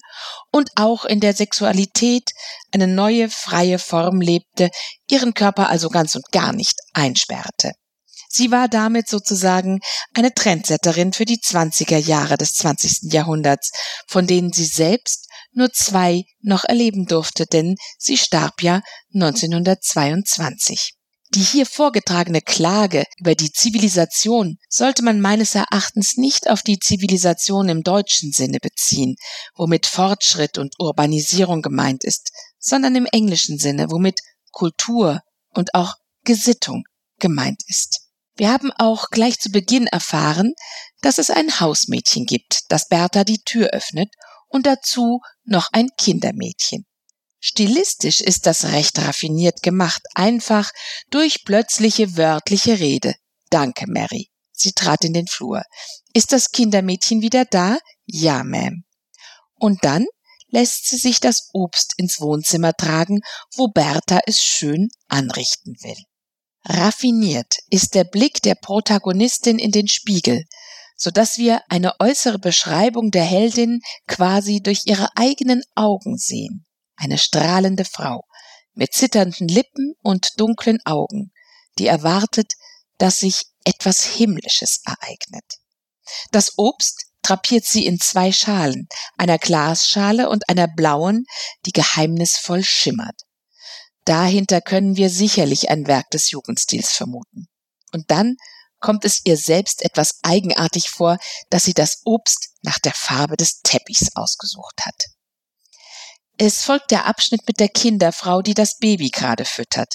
und 0.52 0.70
auch 0.76 1.04
in 1.04 1.18
der 1.18 1.34
Sexualität 1.34 2.30
eine 2.70 2.86
neue 2.86 3.28
freie 3.28 3.80
Form 3.80 4.20
lebte, 4.20 4.70
ihren 5.08 5.34
Körper 5.34 5.70
also 5.70 5.88
ganz 5.88 6.14
und 6.14 6.30
gar 6.30 6.52
nicht 6.52 6.78
einsperrte. 6.92 7.72
Sie 8.28 8.52
war 8.52 8.68
damit 8.68 9.08
sozusagen 9.08 9.80
eine 10.14 10.32
Trendsetterin 10.32 11.12
für 11.12 11.24
die 11.24 11.40
20er 11.40 11.98
Jahre 11.98 12.36
des 12.36 12.54
20. 12.54 13.12
Jahrhunderts, 13.12 13.72
von 14.06 14.28
denen 14.28 14.52
sie 14.52 14.66
selbst 14.66 15.26
nur 15.52 15.72
zwei 15.72 16.24
noch 16.40 16.64
erleben 16.64 17.06
durfte, 17.06 17.46
denn 17.46 17.76
sie 17.98 18.16
starb 18.16 18.62
ja 18.62 18.82
1922. 19.14 20.94
Die 21.32 21.42
hier 21.42 21.64
vorgetragene 21.64 22.40
Klage 22.40 23.04
über 23.18 23.36
die 23.36 23.52
Zivilisation 23.52 24.58
sollte 24.68 25.02
man 25.02 25.20
meines 25.20 25.54
Erachtens 25.54 26.16
nicht 26.16 26.50
auf 26.50 26.62
die 26.62 26.80
Zivilisation 26.80 27.68
im 27.68 27.84
deutschen 27.84 28.32
Sinne 28.32 28.58
beziehen, 28.60 29.14
womit 29.54 29.86
Fortschritt 29.86 30.58
und 30.58 30.74
Urbanisierung 30.80 31.62
gemeint 31.62 32.02
ist, 32.02 32.32
sondern 32.58 32.96
im 32.96 33.06
englischen 33.06 33.58
Sinne, 33.58 33.92
womit 33.92 34.20
Kultur 34.50 35.20
und 35.50 35.74
auch 35.74 35.94
Gesittung 36.24 36.82
gemeint 37.20 37.62
ist. 37.68 38.00
Wir 38.34 38.50
haben 38.50 38.72
auch 38.72 39.10
gleich 39.10 39.38
zu 39.38 39.50
Beginn 39.50 39.86
erfahren, 39.86 40.54
dass 41.00 41.18
es 41.18 41.30
ein 41.30 41.60
Hausmädchen 41.60 42.26
gibt, 42.26 42.62
das 42.70 42.88
Bertha 42.88 43.22
die 43.22 43.42
Tür 43.44 43.68
öffnet 43.68 44.08
und 44.50 44.66
dazu 44.66 45.20
noch 45.44 45.68
ein 45.72 45.88
Kindermädchen. 45.96 46.84
Stilistisch 47.38 48.20
ist 48.20 48.44
das 48.44 48.66
recht 48.66 48.98
raffiniert 48.98 49.62
gemacht, 49.62 50.02
einfach 50.14 50.70
durch 51.08 51.44
plötzliche 51.44 52.18
wörtliche 52.18 52.78
Rede. 52.78 53.14
Danke, 53.48 53.86
Mary. 53.88 54.28
Sie 54.52 54.72
trat 54.72 55.04
in 55.04 55.14
den 55.14 55.26
Flur. 55.26 55.62
Ist 56.12 56.32
das 56.32 56.50
Kindermädchen 56.50 57.22
wieder 57.22 57.46
da? 57.46 57.78
Ja, 58.04 58.40
Ma'am. 58.42 58.82
Und 59.54 59.84
dann 59.84 60.06
lässt 60.48 60.90
sie 60.90 60.98
sich 60.98 61.20
das 61.20 61.48
Obst 61.54 61.94
ins 61.96 62.20
Wohnzimmer 62.20 62.74
tragen, 62.74 63.20
wo 63.54 63.68
Bertha 63.68 64.20
es 64.26 64.42
schön 64.42 64.88
anrichten 65.08 65.76
will. 65.80 65.96
Raffiniert 66.64 67.56
ist 67.70 67.94
der 67.94 68.04
Blick 68.04 68.42
der 68.42 68.54
Protagonistin 68.54 69.58
in 69.58 69.70
den 69.70 69.88
Spiegel, 69.88 70.44
so 71.00 71.10
dass 71.10 71.38
wir 71.38 71.62
eine 71.70 71.98
äußere 71.98 72.38
Beschreibung 72.38 73.10
der 73.10 73.24
Heldin 73.24 73.80
quasi 74.06 74.60
durch 74.60 74.82
ihre 74.84 75.08
eigenen 75.16 75.62
Augen 75.74 76.18
sehen. 76.18 76.66
Eine 76.94 77.16
strahlende 77.16 77.86
Frau 77.86 78.24
mit 78.74 78.92
zitternden 78.92 79.48
Lippen 79.48 79.94
und 80.02 80.38
dunklen 80.38 80.78
Augen, 80.84 81.32
die 81.78 81.86
erwartet, 81.86 82.52
dass 82.98 83.18
sich 83.20 83.44
etwas 83.64 84.04
Himmlisches 84.04 84.82
ereignet. 84.84 85.44
Das 86.32 86.58
Obst 86.58 87.06
drapiert 87.22 87.64
sie 87.64 87.86
in 87.86 87.98
zwei 87.98 88.30
Schalen, 88.30 88.86
einer 89.16 89.38
Glasschale 89.38 90.28
und 90.28 90.50
einer 90.50 90.68
blauen, 90.68 91.24
die 91.64 91.72
geheimnisvoll 91.72 92.62
schimmert. 92.62 93.22
Dahinter 94.04 94.60
können 94.60 94.96
wir 94.96 95.08
sicherlich 95.08 95.70
ein 95.70 95.86
Werk 95.86 96.10
des 96.10 96.30
Jugendstils 96.30 96.92
vermuten. 96.92 97.48
Und 97.92 98.10
dann 98.10 98.36
kommt 98.80 99.04
es 99.04 99.20
ihr 99.24 99.36
selbst 99.36 99.82
etwas 99.82 100.18
eigenartig 100.22 100.90
vor, 100.90 101.18
dass 101.50 101.64
sie 101.64 101.74
das 101.74 102.00
Obst 102.04 102.50
nach 102.62 102.78
der 102.78 102.94
Farbe 102.94 103.36
des 103.36 103.60
Teppichs 103.62 104.08
ausgesucht 104.14 104.80
hat. 104.84 105.04
Es 106.38 106.62
folgt 106.62 106.90
der 106.90 107.06
Abschnitt 107.06 107.46
mit 107.46 107.60
der 107.60 107.68
Kinderfrau, 107.68 108.40
die 108.40 108.54
das 108.54 108.78
Baby 108.78 109.10
gerade 109.10 109.44
füttert. 109.44 109.94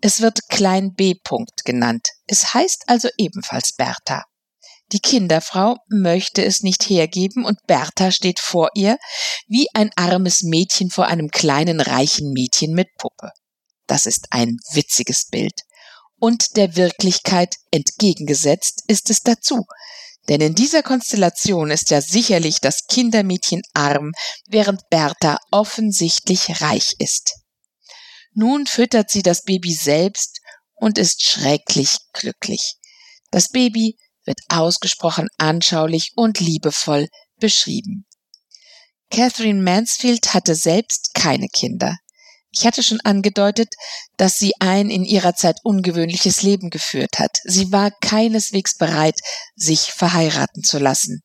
Es 0.00 0.20
wird 0.20 0.48
Klein 0.48 0.92
B. 0.94 1.14
-Punkt 1.14 1.64
genannt. 1.64 2.08
Es 2.26 2.52
heißt 2.52 2.84
also 2.88 3.08
ebenfalls 3.16 3.74
Bertha. 3.76 4.24
Die 4.92 5.00
Kinderfrau 5.00 5.76
möchte 5.88 6.44
es 6.44 6.62
nicht 6.62 6.88
hergeben 6.90 7.44
und 7.44 7.58
Bertha 7.66 8.10
steht 8.10 8.38
vor 8.38 8.70
ihr 8.74 8.98
wie 9.46 9.68
ein 9.72 9.90
armes 9.96 10.42
Mädchen 10.42 10.90
vor 10.90 11.06
einem 11.06 11.30
kleinen 11.30 11.80
reichen 11.80 12.32
Mädchen 12.32 12.74
mit 12.74 12.88
Puppe. 12.98 13.30
Das 13.86 14.06
ist 14.06 14.26
ein 14.30 14.56
witziges 14.72 15.28
Bild. 15.30 15.60
Und 16.24 16.56
der 16.56 16.74
Wirklichkeit 16.74 17.54
entgegengesetzt 17.70 18.82
ist 18.86 19.10
es 19.10 19.20
dazu. 19.20 19.66
Denn 20.26 20.40
in 20.40 20.54
dieser 20.54 20.82
Konstellation 20.82 21.70
ist 21.70 21.90
ja 21.90 22.00
sicherlich 22.00 22.62
das 22.62 22.86
Kindermädchen 22.88 23.60
arm, 23.74 24.12
während 24.48 24.88
Bertha 24.88 25.36
offensichtlich 25.50 26.62
reich 26.62 26.94
ist. 26.98 27.34
Nun 28.32 28.66
füttert 28.66 29.10
sie 29.10 29.20
das 29.20 29.42
Baby 29.42 29.74
selbst 29.74 30.40
und 30.72 30.96
ist 30.96 31.22
schrecklich 31.22 31.98
glücklich. 32.14 32.76
Das 33.30 33.50
Baby 33.50 33.98
wird 34.24 34.38
ausgesprochen 34.48 35.28
anschaulich 35.36 36.12
und 36.16 36.40
liebevoll 36.40 37.06
beschrieben. 37.38 38.06
Catherine 39.10 39.60
Mansfield 39.60 40.32
hatte 40.32 40.54
selbst 40.54 41.12
keine 41.12 41.48
Kinder. 41.48 41.98
Ich 42.56 42.64
hatte 42.64 42.84
schon 42.84 43.00
angedeutet, 43.00 43.74
dass 44.16 44.38
sie 44.38 44.52
ein 44.60 44.88
in 44.88 45.04
ihrer 45.04 45.34
Zeit 45.34 45.58
ungewöhnliches 45.64 46.42
Leben 46.42 46.70
geführt 46.70 47.18
hat. 47.18 47.38
Sie 47.44 47.72
war 47.72 47.90
keineswegs 48.00 48.76
bereit, 48.76 49.18
sich 49.56 49.92
verheiraten 49.92 50.62
zu 50.62 50.78
lassen. 50.78 51.22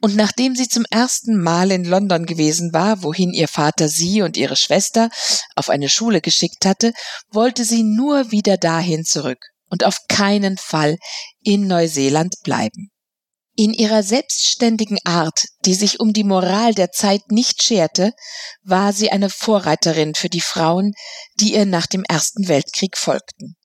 Und 0.00 0.14
nachdem 0.14 0.54
sie 0.54 0.68
zum 0.68 0.84
ersten 0.90 1.36
Mal 1.36 1.72
in 1.72 1.84
London 1.84 2.26
gewesen 2.26 2.72
war, 2.72 3.02
wohin 3.02 3.32
ihr 3.32 3.48
Vater 3.48 3.88
sie 3.88 4.22
und 4.22 4.36
ihre 4.36 4.56
Schwester 4.56 5.10
auf 5.56 5.68
eine 5.68 5.88
Schule 5.88 6.20
geschickt 6.20 6.64
hatte, 6.64 6.92
wollte 7.30 7.64
sie 7.64 7.82
nur 7.82 8.30
wieder 8.30 8.56
dahin 8.56 9.04
zurück 9.04 9.40
und 9.68 9.84
auf 9.84 9.98
keinen 10.08 10.58
Fall 10.58 10.96
in 11.42 11.66
Neuseeland 11.66 12.36
bleiben. 12.44 12.90
In 13.60 13.74
ihrer 13.74 14.04
selbstständigen 14.04 15.00
Art, 15.02 15.42
die 15.64 15.74
sich 15.74 15.98
um 15.98 16.12
die 16.12 16.22
Moral 16.22 16.74
der 16.74 16.92
Zeit 16.92 17.32
nicht 17.32 17.64
scherte, 17.64 18.12
war 18.62 18.92
sie 18.92 19.10
eine 19.10 19.30
Vorreiterin 19.30 20.14
für 20.14 20.28
die 20.28 20.40
Frauen, 20.40 20.92
die 21.40 21.54
ihr 21.54 21.66
nach 21.66 21.86
dem 21.88 22.04
Ersten 22.04 22.46
Weltkrieg 22.46 22.96
folgten. 22.96 23.56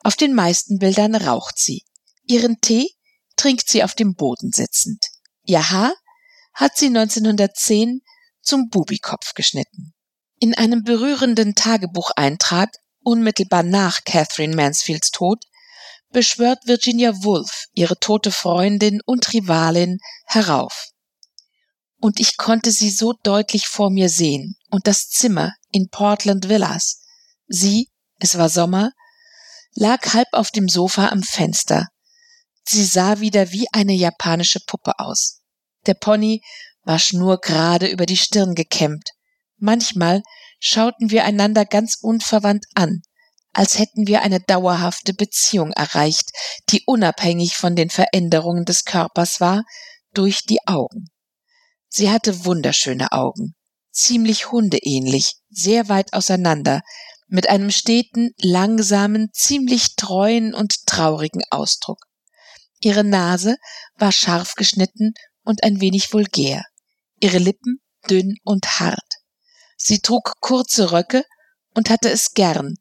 Auf 0.00 0.16
den 0.16 0.34
meisten 0.34 0.78
Bildern 0.78 1.14
raucht 1.14 1.60
sie. 1.60 1.84
Ihren 2.24 2.60
Tee 2.60 2.90
trinkt 3.36 3.68
sie 3.68 3.84
auf 3.84 3.94
dem 3.94 4.16
Boden 4.16 4.50
sitzend. 4.50 4.98
Ihr 5.44 5.70
Haar 5.70 5.94
hat 6.52 6.76
sie 6.76 6.86
1910 6.86 8.00
zum 8.42 8.68
Bubikopf 8.68 9.34
geschnitten. 9.34 9.94
In 10.40 10.54
einem 10.54 10.82
berührenden 10.82 11.54
Tagebucheintrag 11.54 12.70
unmittelbar 13.04 13.62
nach 13.62 14.02
Catherine 14.02 14.56
Mansfields 14.56 15.12
Tod 15.12 15.44
beschwört 16.16 16.66
Virginia 16.66 17.12
Woolf 17.24 17.66
ihre 17.74 17.98
tote 17.98 18.30
Freundin 18.32 19.02
und 19.04 19.34
Rivalin 19.34 19.98
herauf. 20.24 20.88
Und 22.00 22.20
ich 22.20 22.38
konnte 22.38 22.70
sie 22.70 22.88
so 22.88 23.12
deutlich 23.22 23.68
vor 23.68 23.90
mir 23.90 24.08
sehen 24.08 24.56
und 24.70 24.86
das 24.86 25.10
Zimmer 25.10 25.52
in 25.72 25.90
Portland 25.90 26.48
Villas. 26.48 27.02
Sie, 27.48 27.90
es 28.18 28.38
war 28.38 28.48
Sommer, 28.48 28.92
lag 29.74 30.14
halb 30.14 30.28
auf 30.32 30.50
dem 30.50 30.70
Sofa 30.70 31.08
am 31.08 31.22
Fenster. 31.22 31.86
Sie 32.64 32.86
sah 32.86 33.20
wieder 33.20 33.52
wie 33.52 33.66
eine 33.74 33.92
japanische 33.92 34.60
Puppe 34.66 34.98
aus. 34.98 35.42
Der 35.84 35.92
Pony 35.92 36.40
war 36.82 36.98
schnurgerade 36.98 37.88
über 37.88 38.06
die 38.06 38.16
Stirn 38.16 38.54
gekämmt. 38.54 39.10
Manchmal 39.58 40.22
schauten 40.60 41.10
wir 41.10 41.26
einander 41.26 41.66
ganz 41.66 41.98
unverwandt 42.00 42.64
an, 42.74 43.02
als 43.56 43.78
hätten 43.78 44.06
wir 44.06 44.20
eine 44.20 44.38
dauerhafte 44.38 45.14
Beziehung 45.14 45.72
erreicht, 45.72 46.30
die 46.68 46.82
unabhängig 46.84 47.56
von 47.56 47.74
den 47.74 47.88
Veränderungen 47.88 48.66
des 48.66 48.84
Körpers 48.84 49.40
war, 49.40 49.64
durch 50.12 50.44
die 50.44 50.58
Augen. 50.66 51.06
Sie 51.88 52.10
hatte 52.10 52.44
wunderschöne 52.44 53.12
Augen, 53.12 53.54
ziemlich 53.90 54.52
hundeähnlich, 54.52 55.36
sehr 55.48 55.88
weit 55.88 56.12
auseinander, 56.12 56.82
mit 57.28 57.48
einem 57.48 57.70
steten, 57.70 58.32
langsamen, 58.36 59.30
ziemlich 59.32 59.96
treuen 59.96 60.52
und 60.52 60.86
traurigen 60.86 61.42
Ausdruck. 61.48 62.04
Ihre 62.80 63.04
Nase 63.04 63.56
war 63.94 64.12
scharf 64.12 64.52
geschnitten 64.56 65.14
und 65.44 65.64
ein 65.64 65.80
wenig 65.80 66.12
vulgär, 66.12 66.62
ihre 67.20 67.38
Lippen 67.38 67.80
dünn 68.10 68.34
und 68.44 68.80
hart. 68.80 69.14
Sie 69.78 70.00
trug 70.00 70.34
kurze 70.40 70.92
Röcke 70.92 71.24
und 71.72 71.88
hatte 71.88 72.10
es 72.10 72.34
gern, 72.34 72.76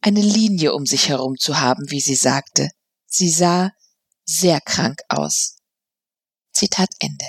eine 0.00 0.20
Linie 0.20 0.74
um 0.74 0.86
sich 0.86 1.08
herum 1.08 1.36
zu 1.38 1.60
haben, 1.60 1.90
wie 1.90 2.00
sie 2.00 2.14
sagte. 2.14 2.70
Sie 3.06 3.30
sah 3.30 3.70
sehr 4.24 4.60
krank 4.60 5.00
aus. 5.08 5.56
Zitat 6.52 6.90
Ende. 6.98 7.26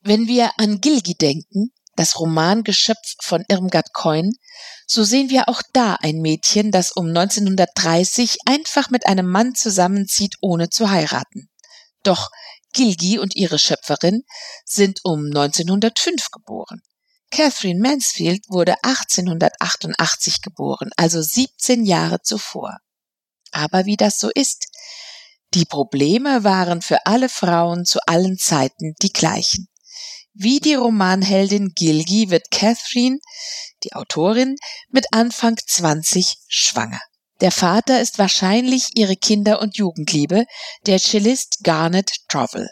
Wenn 0.00 0.26
wir 0.26 0.50
an 0.58 0.80
Gilgi 0.80 1.14
denken, 1.14 1.72
das 1.96 2.20
Romangeschöpf 2.20 3.16
von 3.20 3.44
Irmgard 3.48 3.92
Coyne, 3.92 4.30
so 4.86 5.02
sehen 5.02 5.30
wir 5.30 5.48
auch 5.48 5.62
da 5.72 5.94
ein 6.00 6.20
Mädchen, 6.20 6.70
das 6.70 6.92
um 6.92 7.08
1930 7.08 8.38
einfach 8.46 8.90
mit 8.90 9.06
einem 9.06 9.26
Mann 9.26 9.54
zusammenzieht, 9.54 10.36
ohne 10.40 10.70
zu 10.70 10.90
heiraten. 10.90 11.50
Doch 12.04 12.30
Gilgi 12.72 13.18
und 13.18 13.34
ihre 13.34 13.58
Schöpferin 13.58 14.22
sind 14.64 15.00
um 15.02 15.26
1905 15.26 16.30
geboren. 16.30 16.80
Catherine 17.30 17.80
Mansfield 17.80 18.44
wurde 18.48 18.76
1888 18.82 20.42
geboren, 20.42 20.90
also 20.96 21.20
17 21.20 21.84
Jahre 21.84 22.22
zuvor. 22.22 22.78
Aber 23.52 23.86
wie 23.86 23.96
das 23.96 24.18
so 24.18 24.30
ist, 24.34 24.66
die 25.54 25.64
Probleme 25.64 26.44
waren 26.44 26.82
für 26.82 27.06
alle 27.06 27.28
Frauen 27.28 27.84
zu 27.84 28.00
allen 28.06 28.38
Zeiten 28.38 28.94
die 29.02 29.12
gleichen. 29.12 29.68
Wie 30.34 30.60
die 30.60 30.74
Romanheldin 30.74 31.72
Gilgi 31.74 32.30
wird 32.30 32.50
Catherine, 32.50 33.18
die 33.82 33.94
Autorin, 33.94 34.56
mit 34.90 35.06
Anfang 35.12 35.56
20 35.56 36.36
schwanger. 36.48 37.00
Der 37.40 37.50
Vater 37.50 38.00
ist 38.00 38.18
wahrscheinlich 38.18 38.88
ihre 38.94 39.16
Kinder- 39.16 39.60
und 39.60 39.76
Jugendliebe, 39.76 40.44
der 40.86 40.98
Cellist 40.98 41.58
Garnet 41.62 42.10
Trovel. 42.28 42.68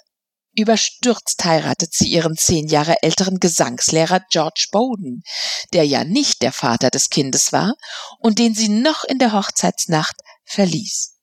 Überstürzt 0.56 1.44
heiratet 1.44 1.92
sie 1.92 2.08
ihren 2.08 2.36
zehn 2.36 2.66
Jahre 2.66 3.02
älteren 3.02 3.40
Gesangslehrer 3.40 4.20
George 4.30 4.68
Bowden, 4.72 5.22
der 5.74 5.86
ja 5.86 6.02
nicht 6.02 6.40
der 6.40 6.52
Vater 6.52 6.90
des 6.90 7.10
Kindes 7.10 7.52
war 7.52 7.74
und 8.20 8.38
den 8.38 8.54
sie 8.54 8.70
noch 8.70 9.04
in 9.04 9.18
der 9.18 9.32
Hochzeitsnacht 9.32 10.16
verließ. 10.44 11.16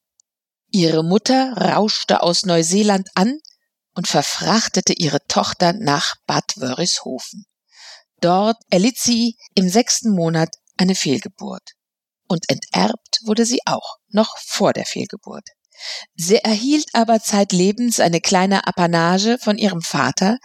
Ihre 0.72 1.04
Mutter 1.04 1.54
rauschte 1.54 2.22
aus 2.22 2.46
Neuseeland 2.46 3.10
an 3.16 3.40
und 3.96 4.08
verfrachtete 4.08 4.94
ihre 4.94 5.26
Tochter 5.28 5.74
nach 5.74 6.16
Bad 6.28 6.54
Wörishofen. 6.58 7.46
Dort 8.22 8.58
erlitt 8.70 9.00
sie 9.00 9.38
im 9.56 9.68
sechsten 9.68 10.12
Monat 10.12 10.50
eine 10.78 10.96
Fehlgeburt. 10.96 11.72
Und 12.28 12.46
enterbt 12.50 13.20
wurde 13.24 13.46
sie 13.46 13.60
auch, 13.66 13.98
noch 14.10 14.38
vor 14.38 14.74
der 14.74 14.86
Fehlgeburt. 14.86 15.50
Sie 16.16 16.38
erhielt 16.38 16.90
aber 16.94 17.22
zeitlebens 17.22 18.00
eine 18.00 18.22
kleine 18.22 18.68
Apanage 18.68 19.38
von 19.40 19.58
ihrem 19.58 19.82
Vater, 19.82 20.38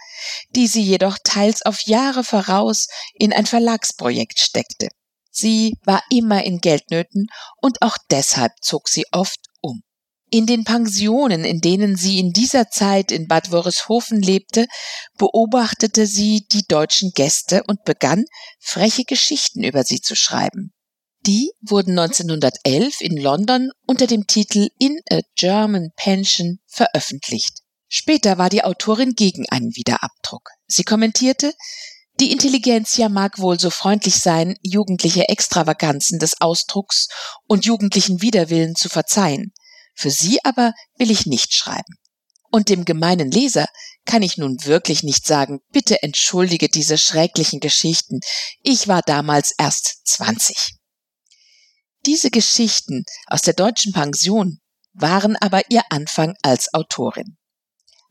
die 0.55 0.67
sie 0.67 0.81
jedoch 0.81 1.17
teils 1.23 1.61
auf 1.63 1.81
Jahre 1.81 2.23
voraus 2.23 2.87
in 3.13 3.33
ein 3.33 3.45
Verlagsprojekt 3.45 4.39
steckte. 4.39 4.89
Sie 5.31 5.75
war 5.83 6.03
immer 6.09 6.43
in 6.43 6.59
Geldnöten 6.59 7.27
und 7.61 7.81
auch 7.81 7.97
deshalb 8.09 8.53
zog 8.61 8.89
sie 8.89 9.05
oft 9.11 9.39
um. 9.61 9.83
In 10.31 10.45
den 10.45 10.63
Pensionen, 10.63 11.43
in 11.43 11.59
denen 11.59 11.95
sie 11.95 12.19
in 12.19 12.33
dieser 12.33 12.69
Zeit 12.69 13.11
in 13.11 13.27
Bad 13.27 13.51
Wörishofen 13.51 14.21
lebte, 14.21 14.67
beobachtete 15.17 16.05
sie 16.05 16.45
die 16.51 16.65
deutschen 16.67 17.11
Gäste 17.15 17.63
und 17.67 17.83
begann, 17.83 18.25
freche 18.59 19.05
Geschichten 19.05 19.63
über 19.63 19.83
sie 19.83 20.01
zu 20.01 20.15
schreiben. 20.15 20.71
Die 21.25 21.51
wurden 21.61 21.99
1911 21.99 23.01
in 23.01 23.17
London 23.17 23.71
unter 23.85 24.07
dem 24.07 24.25
Titel 24.25 24.69
In 24.79 24.99
a 25.11 25.19
German 25.35 25.89
Pension 25.95 26.59
veröffentlicht. 26.65 27.59
Später 27.89 28.37
war 28.37 28.49
die 28.49 28.63
Autorin 28.63 29.13
gegen 29.15 29.49
einen 29.49 29.75
Wiederabdruck. 29.75 30.49
Sie 30.67 30.83
kommentierte, 30.83 31.53
die 32.19 32.31
Intelligenzia 32.31 33.09
mag 33.09 33.39
wohl 33.39 33.59
so 33.59 33.69
freundlich 33.69 34.15
sein, 34.15 34.55
jugendliche 34.61 35.27
Extravaganzen 35.27 36.19
des 36.19 36.39
Ausdrucks 36.41 37.07
und 37.47 37.65
jugendlichen 37.65 38.21
Widerwillen 38.21 38.75
zu 38.75 38.89
verzeihen. 38.89 39.53
Für 39.95 40.11
sie 40.11 40.43
aber 40.43 40.73
will 40.97 41.11
ich 41.11 41.25
nicht 41.25 41.55
schreiben. 41.55 41.95
Und 42.51 42.69
dem 42.69 42.85
gemeinen 42.85 43.31
Leser 43.31 43.67
kann 44.05 44.21
ich 44.21 44.37
nun 44.37 44.57
wirklich 44.65 45.03
nicht 45.03 45.25
sagen, 45.25 45.59
bitte 45.71 46.01
entschuldige 46.01 46.67
diese 46.67 46.97
schrecklichen 46.97 47.59
Geschichten. 47.59 48.19
Ich 48.63 48.87
war 48.87 49.01
damals 49.01 49.53
erst 49.57 50.05
zwanzig. 50.05 50.78
Diese 52.05 52.31
Geschichten 52.31 53.03
aus 53.27 53.41
der 53.41 53.53
deutschen 53.53 53.91
Pension 53.91 54.59
waren 54.93 55.35
aber 55.35 55.69
ihr 55.69 55.83
Anfang 55.89 56.35
als 56.41 56.73
Autorin. 56.73 57.37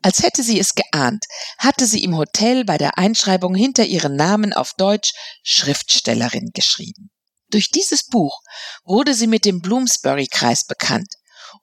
Als 0.03 0.23
hätte 0.23 0.43
sie 0.43 0.61
es 0.61 0.75
geahnt, 0.75 1.25
hatte 1.59 1.87
sie 1.87 2.05
im 2.05 2.17
Hotel 2.17 2.65
bei 2.65 2.79
der 2.79 2.99
Einschreibung 2.99 3.55
hinter 3.55 3.85
ihren 3.85 4.15
Namen 4.15 4.53
auf 4.53 4.75
Deutsch 4.77 5.13
Schriftstellerin 5.43 6.51
geschrieben. 6.55 7.11
Durch 7.51 7.71
dieses 7.71 8.05
Buch 8.05 8.41
wurde 8.85 9.15
sie 9.15 9.27
mit 9.27 9.45
dem 9.45 9.61
Bloomsbury-Kreis 9.61 10.67
bekannt 10.67 11.09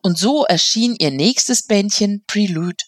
und 0.01 0.17
so 0.17 0.45
erschien 0.45 0.95
ihr 0.99 1.11
nächstes 1.11 1.65
Bändchen 1.65 2.23
Prelude 2.27 2.83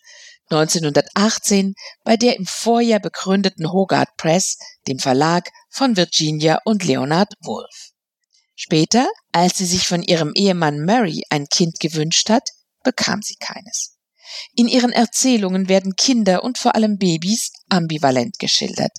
1918 0.50 1.76
bei 2.04 2.18
der 2.18 2.38
im 2.38 2.46
Vorjahr 2.46 3.00
begründeten 3.00 3.72
Hogarth 3.72 4.16
Press, 4.18 4.58
dem 4.88 4.98
Verlag 5.00 5.50
von 5.70 5.98
Virginia 5.98 6.60
und 6.64 6.84
Leonard 6.84 7.34
Woolf. 7.42 7.92
Später, 8.60 9.08
als 9.32 9.60
sie 9.60 9.68
sich 9.68 9.88
von 9.88 10.02
ihrem 10.02 10.34
Ehemann 10.34 10.84
Murray 10.84 11.22
ein 11.30 11.46
Kind 11.46 11.80
gewünscht 11.80 12.32
hat, 12.32 12.50
bekam 12.84 13.22
sie 13.22 13.36
keines. 13.36 13.98
In 14.56 14.68
ihren 14.68 14.92
Erzählungen 14.92 15.70
werden 15.70 15.96
Kinder 15.96 16.44
und 16.44 16.58
vor 16.58 16.74
allem 16.74 16.98
Babys 16.98 17.52
ambivalent 17.70 18.40
geschildert. 18.40 18.92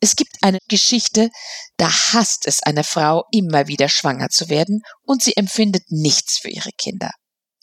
Es 0.00 0.16
gibt 0.16 0.36
eine 0.42 0.58
Geschichte, 0.68 1.30
da 1.76 1.88
hasst 1.88 2.46
es 2.46 2.64
eine 2.64 2.82
Frau, 2.82 3.24
immer 3.30 3.68
wieder 3.68 3.88
schwanger 3.88 4.28
zu 4.28 4.48
werden, 4.48 4.82
und 5.04 5.22
sie 5.22 5.36
empfindet 5.36 5.84
nichts 5.88 6.38
für 6.38 6.50
ihre 6.50 6.72
Kinder. 6.72 7.12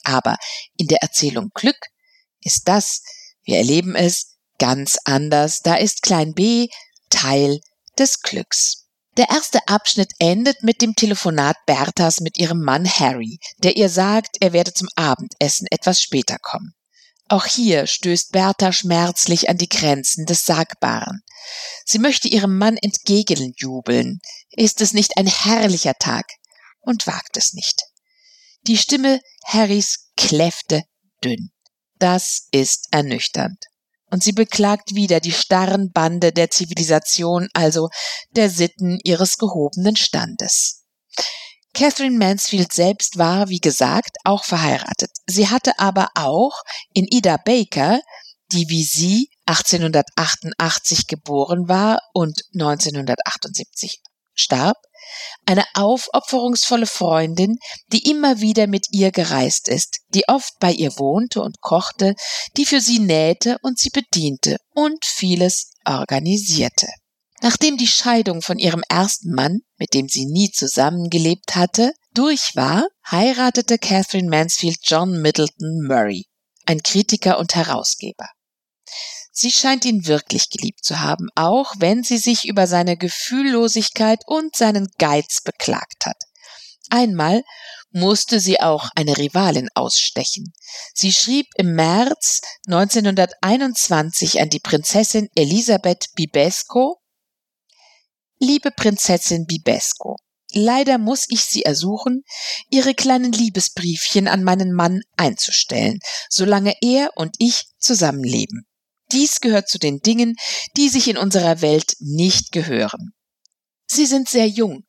Aber 0.03 0.37
in 0.77 0.87
der 0.87 1.01
Erzählung 1.01 1.49
Glück 1.53 1.87
ist 2.41 2.69
das, 2.69 3.03
wir 3.43 3.57
erleben 3.57 3.95
es, 3.95 4.37
ganz 4.59 4.97
anders. 5.03 5.59
Da 5.59 5.75
ist 5.75 6.03
Klein 6.03 6.33
b 6.33 6.69
Teil 7.09 7.59
des 7.99 8.21
Glücks. 8.21 8.82
Der 9.17 9.29
erste 9.29 9.67
Abschnitt 9.67 10.11
endet 10.17 10.63
mit 10.63 10.81
dem 10.81 10.95
Telefonat 10.95 11.57
Berthas 11.67 12.19
mit 12.19 12.39
ihrem 12.39 12.61
Mann 12.61 12.89
Harry, 12.89 13.39
der 13.59 13.77
ihr 13.77 13.89
sagt, 13.89 14.37
er 14.39 14.53
werde 14.53 14.73
zum 14.73 14.87
Abendessen 14.95 15.67
etwas 15.69 16.01
später 16.01 16.37
kommen. 16.39 16.73
Auch 17.29 17.45
hier 17.45 17.85
stößt 17.85 18.31
Bertha 18.31 18.71
schmerzlich 18.71 19.49
an 19.49 19.57
die 19.57 19.69
Grenzen 19.69 20.25
des 20.25 20.45
Sagbaren. 20.45 21.21
Sie 21.85 21.99
möchte 21.99 22.27
ihrem 22.27 22.57
Mann 22.57 22.75
entgegenjubeln. 22.77 24.19
Ist 24.49 24.81
es 24.81 24.93
nicht 24.93 25.17
ein 25.17 25.27
herrlicher 25.27 25.93
Tag? 25.93 26.25
Und 26.79 27.07
wagt 27.07 27.37
es 27.37 27.53
nicht. 27.53 27.83
Die 28.67 28.77
Stimme 28.77 29.21
Harrys 29.45 30.09
kläffte 30.17 30.83
dünn. 31.23 31.51
Das 31.97 32.47
ist 32.51 32.87
ernüchternd. 32.91 33.63
Und 34.13 34.21
sie 34.23 34.31
beklagt 34.31 34.93
wieder 34.93 35.19
die 35.19 35.31
starren 35.31 35.91
Bande 35.91 36.31
der 36.31 36.51
Zivilisation, 36.51 37.47
also 37.55 37.89
der 38.35 38.51
Sitten 38.51 38.99
ihres 39.03 39.39
gehobenen 39.39 39.95
Standes. 39.95 40.83
Catherine 41.73 42.19
Mansfield 42.19 42.71
selbst 42.71 43.17
war, 43.17 43.49
wie 43.49 43.57
gesagt, 43.57 44.11
auch 44.23 44.43
verheiratet. 44.43 45.09
Sie 45.25 45.49
hatte 45.49 45.79
aber 45.79 46.09
auch 46.13 46.53
in 46.93 47.07
Ida 47.09 47.37
Baker, 47.37 48.01
die 48.51 48.69
wie 48.69 48.83
sie 48.83 49.29
1888 49.47 51.07
geboren 51.07 51.67
war 51.67 51.97
und 52.13 52.43
1978 52.53 53.99
starb, 54.35 54.77
eine 55.45 55.65
aufopferungsvolle 55.73 56.85
Freundin, 56.85 57.57
die 57.87 58.09
immer 58.09 58.39
wieder 58.39 58.67
mit 58.67 58.87
ihr 58.91 59.11
gereist 59.11 59.67
ist, 59.67 59.99
die 60.09 60.27
oft 60.27 60.53
bei 60.59 60.71
ihr 60.71 60.97
wohnte 60.97 61.41
und 61.41 61.61
kochte, 61.61 62.15
die 62.57 62.65
für 62.65 62.81
sie 62.81 62.99
nähte 62.99 63.57
und 63.61 63.79
sie 63.79 63.89
bediente 63.89 64.57
und 64.73 65.05
vieles 65.05 65.71
organisierte. 65.85 66.87
Nachdem 67.41 67.77
die 67.77 67.87
Scheidung 67.87 68.41
von 68.41 68.57
ihrem 68.57 68.83
ersten 68.87 69.33
Mann, 69.33 69.59
mit 69.77 69.93
dem 69.93 70.07
sie 70.07 70.25
nie 70.25 70.49
zusammengelebt 70.51 71.55
hatte, 71.55 71.93
durch 72.13 72.55
war, 72.55 72.87
heiratete 73.09 73.77
Catherine 73.77 74.29
Mansfield 74.29 74.77
John 74.81 75.21
Middleton 75.21 75.85
Murray, 75.85 76.25
ein 76.65 76.81
Kritiker 76.81 77.39
und 77.39 77.53
Herausgeber. 77.55 78.29
Sie 79.35 79.51
scheint 79.51 79.83
ihn 79.83 80.05
wirklich 80.05 80.51
geliebt 80.51 80.85
zu 80.85 80.99
haben, 80.99 81.29
auch 81.33 81.73
wenn 81.79 82.03
sie 82.03 82.19
sich 82.19 82.45
über 82.45 82.67
seine 82.67 82.97
Gefühllosigkeit 82.97 84.21
und 84.27 84.55
seinen 84.55 84.87
Geiz 84.99 85.41
beklagt 85.43 86.05
hat. 86.05 86.17
Einmal 86.91 87.43
musste 87.89 88.39
sie 88.39 88.59
auch 88.61 88.89
eine 88.95 89.17
Rivalin 89.17 89.69
ausstechen. 89.73 90.53
Sie 90.93 91.11
schrieb 91.11 91.47
im 91.55 91.73
März 91.73 92.41
1921 92.67 94.39
an 94.39 94.49
die 94.49 94.59
Prinzessin 94.59 95.27
Elisabeth 95.35 96.13
Bibesco, 96.13 96.99
Liebe 98.37 98.69
Prinzessin 98.69 99.47
Bibesco, 99.47 100.17
leider 100.51 100.99
muss 100.99 101.25
ich 101.29 101.43
Sie 101.43 101.63
ersuchen, 101.63 102.23
Ihre 102.69 102.93
kleinen 102.93 103.31
Liebesbriefchen 103.31 104.27
an 104.27 104.43
meinen 104.43 104.73
Mann 104.73 105.01
einzustellen, 105.17 105.99
solange 106.29 106.75
er 106.81 107.11
und 107.15 107.35
ich 107.39 107.65
zusammenleben. 107.79 108.67
Dies 109.13 109.39
gehört 109.39 109.69
zu 109.69 109.77
den 109.79 110.01
Dingen, 110.01 110.35
die 110.75 110.89
sich 110.89 111.07
in 111.07 111.17
unserer 111.17 111.61
Welt 111.61 111.95
nicht 111.99 112.51
gehören. 112.51 113.13
Sie 113.85 114.05
sind 114.05 114.27
sehr 114.27 114.47
jung. 114.47 114.85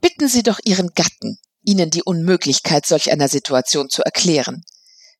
Bitten 0.00 0.28
Sie 0.28 0.42
doch 0.42 0.60
Ihren 0.64 0.90
Gatten, 0.94 1.38
Ihnen 1.62 1.90
die 1.90 2.02
Unmöglichkeit 2.02 2.86
solch 2.86 3.10
einer 3.10 3.28
Situation 3.28 3.88
zu 3.88 4.02
erklären. 4.02 4.62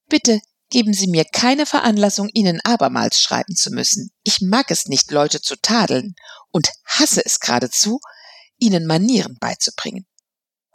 Bitte 0.09 0.40
Geben 0.68 0.92
Sie 0.92 1.07
mir 1.07 1.25
keine 1.25 1.64
Veranlassung, 1.64 2.29
Ihnen 2.33 2.61
abermals 2.64 3.20
schreiben 3.20 3.55
zu 3.55 3.70
müssen. 3.70 4.11
Ich 4.25 4.40
mag 4.40 4.70
es 4.70 4.87
nicht, 4.87 5.11
Leute 5.12 5.40
zu 5.40 5.55
tadeln 5.57 6.16
und 6.51 6.68
hasse 6.85 7.25
es 7.25 7.38
geradezu, 7.38 8.01
Ihnen 8.59 8.87
Manieren 8.87 9.37
beizubringen. 9.40 10.07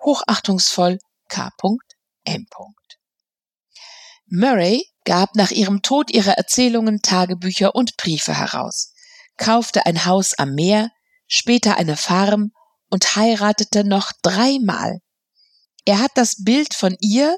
Hochachtungsvoll 0.01 0.99
K.M. 1.27 2.47
Murray 4.27 4.85
gab 5.05 5.35
nach 5.35 5.51
ihrem 5.51 5.81
Tod 5.81 6.11
ihre 6.11 6.37
Erzählungen, 6.37 7.01
Tagebücher 7.01 7.75
und 7.75 7.97
Briefe 7.97 8.37
heraus, 8.37 8.93
kaufte 9.37 9.85
ein 9.85 10.05
Haus 10.05 10.33
am 10.33 10.53
Meer, 10.53 10.89
später 11.27 11.77
eine 11.77 11.97
Farm 11.97 12.51
und 12.89 13.15
heiratete 13.15 13.83
noch 13.83 14.11
dreimal. 14.21 14.99
Er 15.85 15.99
hat 15.99 16.11
das 16.15 16.43
Bild 16.43 16.73
von 16.73 16.95
ihr 16.99 17.37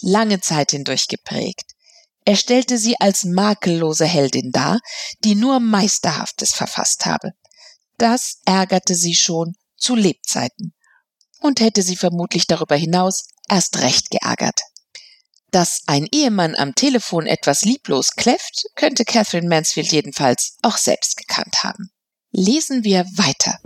lange 0.00 0.40
Zeit 0.40 0.72
hindurch 0.72 1.06
geprägt. 1.06 1.74
Er 2.24 2.36
stellte 2.36 2.78
sie 2.78 2.98
als 3.00 3.24
makellose 3.24 4.06
Heldin 4.06 4.50
dar, 4.50 4.80
die 5.22 5.34
nur 5.34 5.60
Meisterhaftes 5.60 6.54
verfasst 6.54 7.04
habe. 7.04 7.32
Das 7.98 8.40
ärgerte 8.46 8.94
sie 8.94 9.14
schon 9.14 9.54
zu 9.76 9.94
Lebzeiten 9.94 10.74
und 11.40 11.60
hätte 11.60 11.82
sie 11.82 11.96
vermutlich 11.96 12.46
darüber 12.46 12.76
hinaus 12.76 13.28
erst 13.48 13.80
recht 13.80 14.10
geärgert. 14.10 14.60
Dass 15.54 15.82
ein 15.86 16.08
Ehemann 16.10 16.56
am 16.56 16.74
Telefon 16.74 17.26
etwas 17.26 17.64
lieblos 17.64 18.16
kläfft, 18.16 18.64
könnte 18.74 19.04
Catherine 19.04 19.48
Mansfield 19.48 19.92
jedenfalls 19.92 20.56
auch 20.62 20.76
selbst 20.76 21.16
gekannt 21.16 21.62
haben. 21.62 21.92
Lesen 22.32 22.82
wir 22.82 23.04
weiter. 23.14 23.60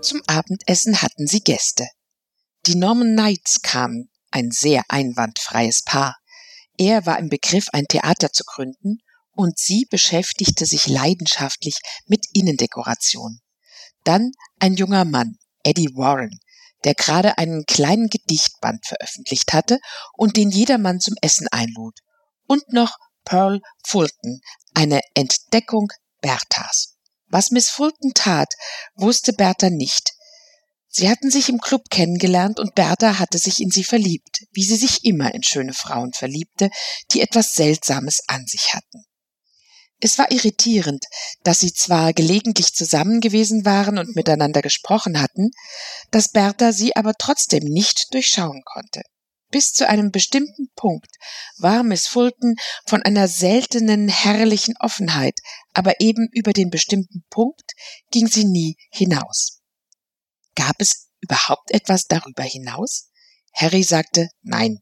Zum 0.00 0.22
Abendessen 0.28 1.02
hatten 1.02 1.26
sie 1.26 1.40
Gäste. 1.40 1.88
Die 2.66 2.76
Norman 2.76 3.14
Knights 3.14 3.62
kamen, 3.62 4.10
ein 4.30 4.52
sehr 4.52 4.84
einwandfreies 4.86 5.82
Paar. 5.82 6.18
Er 6.78 7.04
war 7.04 7.18
im 7.18 7.28
Begriff, 7.28 7.66
ein 7.72 7.86
Theater 7.88 8.30
zu 8.30 8.44
gründen, 8.44 8.98
und 9.32 9.58
sie 9.58 9.88
beschäftigte 9.90 10.66
sich 10.66 10.86
leidenschaftlich 10.86 11.80
mit 12.06 12.26
Innendekoration. 12.32 13.41
Dann 14.04 14.32
ein 14.58 14.74
junger 14.74 15.04
Mann, 15.04 15.38
Eddie 15.62 15.94
Warren, 15.94 16.40
der 16.84 16.94
gerade 16.94 17.38
einen 17.38 17.64
kleinen 17.66 18.08
Gedichtband 18.08 18.86
veröffentlicht 18.86 19.52
hatte 19.52 19.78
und 20.14 20.36
den 20.36 20.50
jedermann 20.50 21.00
zum 21.00 21.14
Essen 21.20 21.48
einlud. 21.50 21.98
Und 22.46 22.72
noch 22.72 22.98
Pearl 23.24 23.60
Fulton, 23.86 24.40
eine 24.74 25.00
Entdeckung 25.14 25.88
Berthas. 26.20 26.96
Was 27.28 27.50
Miss 27.50 27.68
Fulton 27.70 28.12
tat, 28.14 28.52
wusste 28.94 29.32
Bertha 29.32 29.70
nicht. 29.70 30.12
Sie 30.88 31.08
hatten 31.08 31.30
sich 31.30 31.48
im 31.48 31.58
Club 31.58 31.88
kennengelernt 31.88 32.60
und 32.60 32.74
Bertha 32.74 33.18
hatte 33.18 33.38
sich 33.38 33.60
in 33.60 33.70
sie 33.70 33.84
verliebt, 33.84 34.44
wie 34.52 34.64
sie 34.64 34.76
sich 34.76 35.04
immer 35.04 35.32
in 35.32 35.42
schöne 35.42 35.72
Frauen 35.72 36.12
verliebte, 36.12 36.68
die 37.12 37.22
etwas 37.22 37.52
Seltsames 37.52 38.20
an 38.26 38.46
sich 38.46 38.74
hatten. 38.74 39.04
Es 40.04 40.18
war 40.18 40.32
irritierend, 40.32 41.04
dass 41.44 41.60
sie 41.60 41.72
zwar 41.72 42.12
gelegentlich 42.12 42.74
zusammen 42.74 43.20
gewesen 43.20 43.64
waren 43.64 43.98
und 43.98 44.16
miteinander 44.16 44.60
gesprochen 44.60 45.22
hatten, 45.22 45.52
dass 46.10 46.32
Bertha 46.32 46.72
sie 46.72 46.96
aber 46.96 47.14
trotzdem 47.16 47.62
nicht 47.62 48.12
durchschauen 48.12 48.62
konnte. 48.64 49.02
Bis 49.52 49.72
zu 49.72 49.88
einem 49.88 50.10
bestimmten 50.10 50.72
Punkt 50.74 51.14
war 51.58 51.84
Miss 51.84 52.08
Fulton 52.08 52.56
von 52.84 53.02
einer 53.02 53.28
seltenen, 53.28 54.08
herrlichen 54.08 54.74
Offenheit, 54.80 55.38
aber 55.72 56.00
eben 56.00 56.26
über 56.32 56.52
den 56.52 56.70
bestimmten 56.70 57.22
Punkt 57.30 57.70
ging 58.10 58.26
sie 58.26 58.44
nie 58.44 58.74
hinaus. 58.90 59.60
Gab 60.56 60.74
es 60.78 61.10
überhaupt 61.20 61.70
etwas 61.70 62.06
darüber 62.06 62.42
hinaus? 62.42 63.08
Harry 63.54 63.84
sagte 63.84 64.30
nein. 64.42 64.80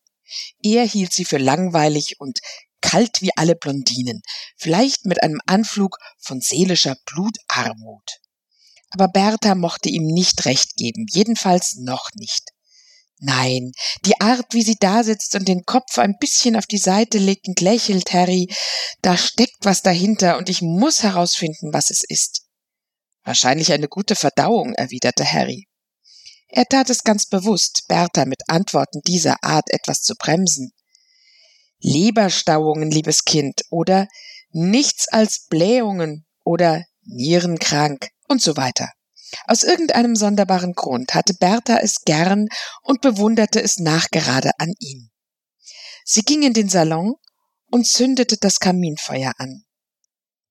Er 0.62 0.86
hielt 0.86 1.12
sie 1.12 1.26
für 1.26 1.38
langweilig 1.38 2.14
und 2.20 2.38
kalt 2.80 3.20
wie 3.20 3.30
alle 3.36 3.56
Blondinen, 3.56 4.22
vielleicht 4.56 5.06
mit 5.06 5.22
einem 5.22 5.40
Anflug 5.46 5.98
von 6.18 6.40
seelischer 6.40 6.96
Blutarmut. 7.06 8.20
Aber 8.90 9.08
Bertha 9.08 9.54
mochte 9.54 9.88
ihm 9.88 10.06
nicht 10.06 10.44
recht 10.44 10.76
geben, 10.76 11.06
jedenfalls 11.10 11.76
noch 11.76 12.10
nicht. 12.14 12.50
Nein, 13.22 13.72
die 14.06 14.18
Art, 14.20 14.54
wie 14.54 14.62
sie 14.62 14.76
da 14.80 15.04
sitzt 15.04 15.34
und 15.34 15.46
den 15.46 15.64
Kopf 15.66 15.98
ein 15.98 16.16
bisschen 16.18 16.56
auf 16.56 16.66
die 16.66 16.78
Seite 16.78 17.18
legt 17.18 17.48
und 17.48 17.60
lächelt, 17.60 18.12
Harry, 18.14 18.48
da 19.02 19.16
steckt 19.16 19.58
was 19.60 19.82
dahinter 19.82 20.38
und 20.38 20.48
ich 20.48 20.62
muss 20.62 21.02
herausfinden, 21.02 21.72
was 21.72 21.90
es 21.90 22.02
ist. 22.08 22.46
Wahrscheinlich 23.22 23.72
eine 23.72 23.88
gute 23.88 24.16
Verdauung, 24.16 24.72
erwiderte 24.74 25.30
Harry. 25.30 25.68
Er 26.48 26.64
tat 26.64 26.88
es 26.88 27.04
ganz 27.04 27.26
bewusst, 27.26 27.84
Bertha 27.88 28.24
mit 28.24 28.42
Antworten 28.48 29.02
dieser 29.06 29.36
Art 29.44 29.68
etwas 29.68 30.00
zu 30.00 30.14
bremsen. 30.14 30.72
Leberstauungen, 31.80 32.90
liebes 32.90 33.24
Kind, 33.24 33.62
oder 33.70 34.08
nichts 34.52 35.08
als 35.08 35.46
Blähungen 35.48 36.26
oder 36.44 36.84
Nierenkrank 37.04 38.08
und 38.28 38.42
so 38.42 38.56
weiter. 38.56 38.90
Aus 39.46 39.62
irgendeinem 39.62 40.16
sonderbaren 40.16 40.72
Grund 40.72 41.14
hatte 41.14 41.34
Bertha 41.34 41.78
es 41.78 42.02
gern 42.04 42.48
und 42.82 43.00
bewunderte 43.00 43.62
es 43.62 43.78
nachgerade 43.78 44.50
an 44.58 44.72
ihm. 44.78 45.10
Sie 46.04 46.22
ging 46.22 46.42
in 46.42 46.52
den 46.52 46.68
Salon 46.68 47.14
und 47.70 47.86
zündete 47.86 48.36
das 48.36 48.58
Kaminfeuer 48.58 49.32
an. 49.38 49.64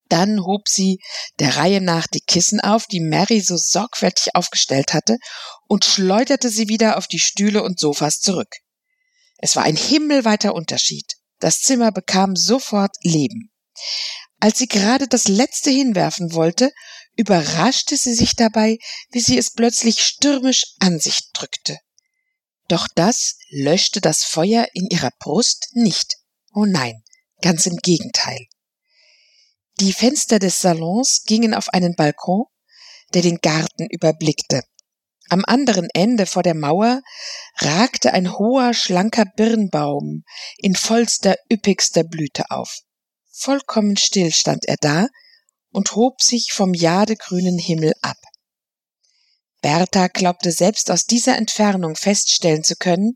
Dann 0.08 0.44
hob 0.44 0.68
sie 0.68 1.00
der 1.40 1.58
Reihe 1.58 1.82
nach 1.82 2.08
die 2.08 2.22
Kissen 2.22 2.60
auf, 2.60 2.88
die 2.88 3.00
Mary 3.00 3.42
so 3.42 3.58
sorgfältig 3.58 4.36
aufgestellt 4.36 4.94
hatte, 4.94 5.18
und 5.68 5.86
schleuderte 5.86 6.50
sie 6.50 6.68
wieder 6.68 6.98
auf 6.98 7.08
die 7.08 7.20
Stühle 7.20 7.62
und 7.62 7.80
Sofas 7.80 8.20
zurück. 8.20 8.50
Es 9.38 9.56
war 9.56 9.64
ein 9.64 9.76
himmelweiter 9.76 10.56
Unterschied. 10.56 11.19
Das 11.40 11.62
Zimmer 11.62 11.92
bekam 11.92 12.36
sofort 12.36 12.96
Leben. 13.02 13.52
Als 14.40 14.60
sie 14.60 14.68
gerade 14.68 15.08
das 15.08 15.28
letzte 15.28 15.70
hinwerfen 15.70 16.34
wollte, 16.34 16.72
überraschte 17.16 17.98
sie 17.98 18.14
sich 18.14 18.36
dabei, 18.36 18.78
wie 19.12 19.20
sie 19.20 19.38
es 19.38 19.52
plötzlich 19.52 20.02
stürmisch 20.04 20.76
an 20.80 21.00
sich 21.00 21.32
drückte. 21.34 21.78
Doch 22.70 22.88
das 22.96 23.36
löschte 23.50 24.00
das 24.00 24.24
Feuer 24.24 24.68
in 24.74 24.88
ihrer 24.90 25.12
Brust 25.20 25.70
nicht. 25.74 26.16
Oh 26.54 26.66
nein, 26.66 27.04
ganz 27.42 27.66
im 27.66 27.78
Gegenteil. 27.78 28.48
Die 29.80 29.94
Fenster 29.94 30.40
des 30.40 30.60
Salons 30.60 31.24
gingen 31.26 31.54
auf 31.54 31.70
einen 31.70 31.96
Balkon, 31.96 32.46
der 33.14 33.22
den 33.22 33.38
Garten 33.38 33.88
überblickte. 33.90 34.62
Am 35.30 35.44
anderen 35.46 35.88
Ende 35.94 36.26
vor 36.26 36.42
der 36.42 36.56
Mauer 36.56 37.02
ragte 37.60 38.14
ein 38.14 38.38
hoher, 38.38 38.74
schlanker 38.74 39.26
Birnbaum 39.26 40.24
in 40.58 40.76
vollster, 40.76 41.36
üppigster 41.52 42.04
Blüte 42.04 42.50
auf. 42.50 42.80
Vollkommen 43.32 43.96
still 43.96 44.32
stand 44.32 44.66
er 44.66 44.78
da 44.82 45.08
und 45.72 45.96
hob 45.96 46.22
sich 46.22 46.52
vom 46.52 46.74
jadegrünen 46.74 47.60
Himmel 47.60 47.94
ab. 48.02 48.18
Bertha 49.62 50.08
glaubte 50.08 50.52
selbst 50.52 50.90
aus 50.90 51.06
dieser 51.06 51.38
Entfernung 51.38 51.96
feststellen 51.96 52.64
zu 52.64 52.76
können, 52.76 53.14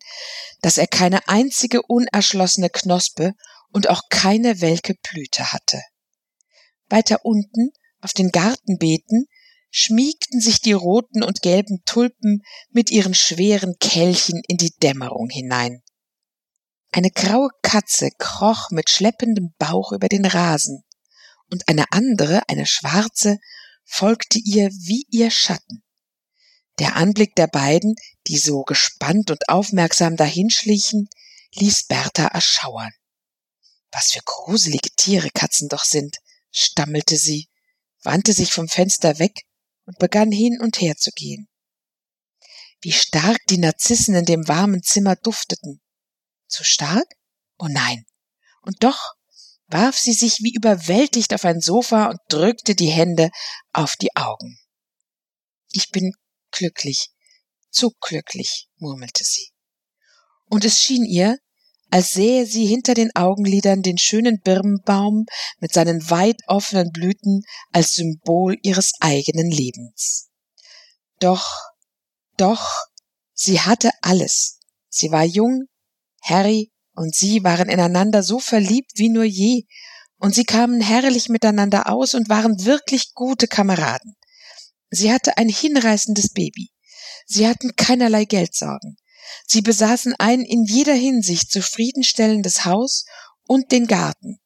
dass 0.61 0.78
er 0.78 0.88
keine 0.88 1.28
einzige 1.28 1.82
unerschlossene 1.82 2.70
Knospe 2.70 3.34
und 3.72 3.89
auch 3.89 4.03
keine 4.09 4.61
welke 4.61 4.93
Blüte 5.01 5.51
hatte. 5.51 5.82
Weiter 6.89 7.20
unten, 7.24 7.72
auf 8.01 8.14
den 8.14 8.30
Gartenbeeten, 8.30 9.26
schmiegten 9.76 10.39
sich 10.39 10.61
die 10.61 10.71
roten 10.71 11.24
und 11.24 11.41
gelben 11.41 11.82
Tulpen 11.84 12.43
mit 12.69 12.91
ihren 12.91 13.15
schweren 13.15 13.76
Kelchen 13.80 14.39
in 14.47 14.57
die 14.57 14.69
Dämmerung 14.69 15.30
hinein. 15.30 15.82
Eine 16.91 17.09
graue 17.09 17.49
Katze 17.63 18.11
kroch 18.19 18.69
mit 18.69 18.91
schleppendem 18.91 19.55
Bauch 19.57 19.91
über 19.91 20.07
den 20.09 20.26
Rasen, 20.26 20.84
und 21.49 21.67
eine 21.67 21.91
andere, 21.91 22.47
eine 22.49 22.67
schwarze, 22.67 23.39
folgte 23.84 24.38
ihr 24.38 24.69
wie 24.69 25.07
ihr 25.09 25.32
Schatten. 25.32 25.84
Der 26.78 26.95
Anblick 26.95 27.36
der 27.36 27.47
beiden, 27.47 27.95
die 28.28 28.38
so 28.38 28.61
gespannt 28.61 29.32
und 29.32 29.49
aufmerksam 29.49 30.15
dahinschlichen, 30.17 31.09
ließ 31.55 31.88
Bertha 31.88 32.28
erschauern. 32.28 32.91
Was 33.91 34.11
für 34.11 34.21
gruselige 34.24 34.91
Tiere 34.95 35.32
Katzen 35.32 35.67
doch 35.67 35.84
sind, 35.84 36.17
stammelte 36.51 37.17
sie, 37.17 37.49
wandte 38.03 38.34
sich 38.34 38.53
vom 38.53 38.67
Fenster 38.67 39.17
weg 39.17 39.45
und 39.86 39.97
begann 39.99 40.31
hin 40.31 40.59
und 40.61 40.81
her 40.81 40.95
zu 40.95 41.11
gehen. 41.11 41.47
Wie 42.81 42.91
stark 42.91 43.39
die 43.49 43.57
Narzissen 43.57 44.15
in 44.15 44.25
dem 44.25 44.47
warmen 44.47 44.84
Zimmer 44.84 45.15
dufteten. 45.15 45.81
Zu 46.47 46.63
stark? 46.63 47.05
Oh 47.57 47.67
nein. 47.69 48.05
Und 48.61 48.84
doch 48.84 49.13
warf 49.67 49.97
sie 49.97 50.13
sich 50.13 50.39
wie 50.39 50.53
überwältigt 50.53 51.34
auf 51.34 51.45
ein 51.45 51.61
Sofa 51.61 52.07
und 52.09 52.19
drückte 52.27 52.75
die 52.75 52.91
Hände 52.91 53.29
auf 53.71 53.95
die 53.95 54.15
Augen. 54.15 54.59
Ich 55.71 55.89
bin 55.89 56.13
glücklich, 56.51 57.09
zu 57.71 57.91
glücklich, 57.99 58.67
murmelte 58.77 59.23
sie. 59.23 59.49
Und 60.45 60.65
es 60.65 60.79
schien 60.79 61.05
ihr, 61.05 61.38
als 61.93 62.13
sähe 62.13 62.47
sie 62.47 62.65
hinter 62.65 62.95
den 62.95 63.15
Augenlidern 63.15 63.83
den 63.83 63.99
schönen 63.99 64.39
Birnbaum 64.39 65.27
mit 65.59 65.73
seinen 65.73 66.09
weit 66.09 66.37
offenen 66.47 66.89
Blüten 66.91 67.43
als 67.71 67.93
Symbol 67.93 68.57
ihres 68.63 68.93
eigenen 68.99 69.51
Lebens. 69.51 70.31
Doch, 71.19 71.45
doch, 72.35 72.67
sie 73.35 73.61
hatte 73.61 73.91
alles. 74.01 74.57
Sie 74.89 75.11
war 75.11 75.23
jung, 75.23 75.65
Harry 76.23 76.71
und 76.95 77.13
sie 77.13 77.43
waren 77.43 77.69
ineinander 77.69 78.23
so 78.23 78.39
verliebt 78.39 78.93
wie 78.95 79.09
nur 79.09 79.25
je, 79.25 79.65
und 80.17 80.33
sie 80.33 80.45
kamen 80.45 80.81
herrlich 80.81 81.29
miteinander 81.29 81.91
aus 81.91 82.15
und 82.15 82.27
waren 82.27 82.65
wirklich 82.65 83.13
gute 83.13 83.45
Kameraden. 83.45 84.15
Sie 84.89 85.13
hatte 85.13 85.37
ein 85.37 85.47
hinreißendes 85.47 86.29
Baby. 86.29 86.71
Sie 87.27 87.47
hatten 87.47 87.75
keinerlei 87.75 88.25
Geldsorgen. 88.25 88.97
Sie 89.47 89.61
besaßen 89.61 90.15
ein 90.19 90.41
in 90.41 90.65
jeder 90.65 90.93
Hinsicht 90.93 91.51
zufriedenstellendes 91.51 92.65
Haus 92.65 93.05
und 93.47 93.71
den 93.71 93.88
Garten. 93.88 94.39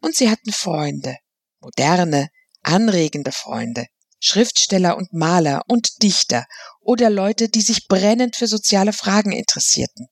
Und 0.00 0.16
sie 0.16 0.30
hatten 0.30 0.52
Freunde, 0.52 1.16
moderne, 1.60 2.28
anregende 2.62 3.32
Freunde, 3.32 3.86
Schriftsteller 4.20 4.96
und 4.96 5.12
Maler 5.12 5.62
und 5.66 6.02
Dichter 6.02 6.46
oder 6.80 7.10
Leute, 7.10 7.48
die 7.48 7.62
sich 7.62 7.88
brennend 7.88 8.36
für 8.36 8.46
soziale 8.46 8.92
Fragen 8.92 9.32
interessierten. 9.32 10.08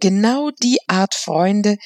Genau 0.00 0.50
die 0.50 0.78
Art 0.88 1.14
Freunde, 1.14 1.76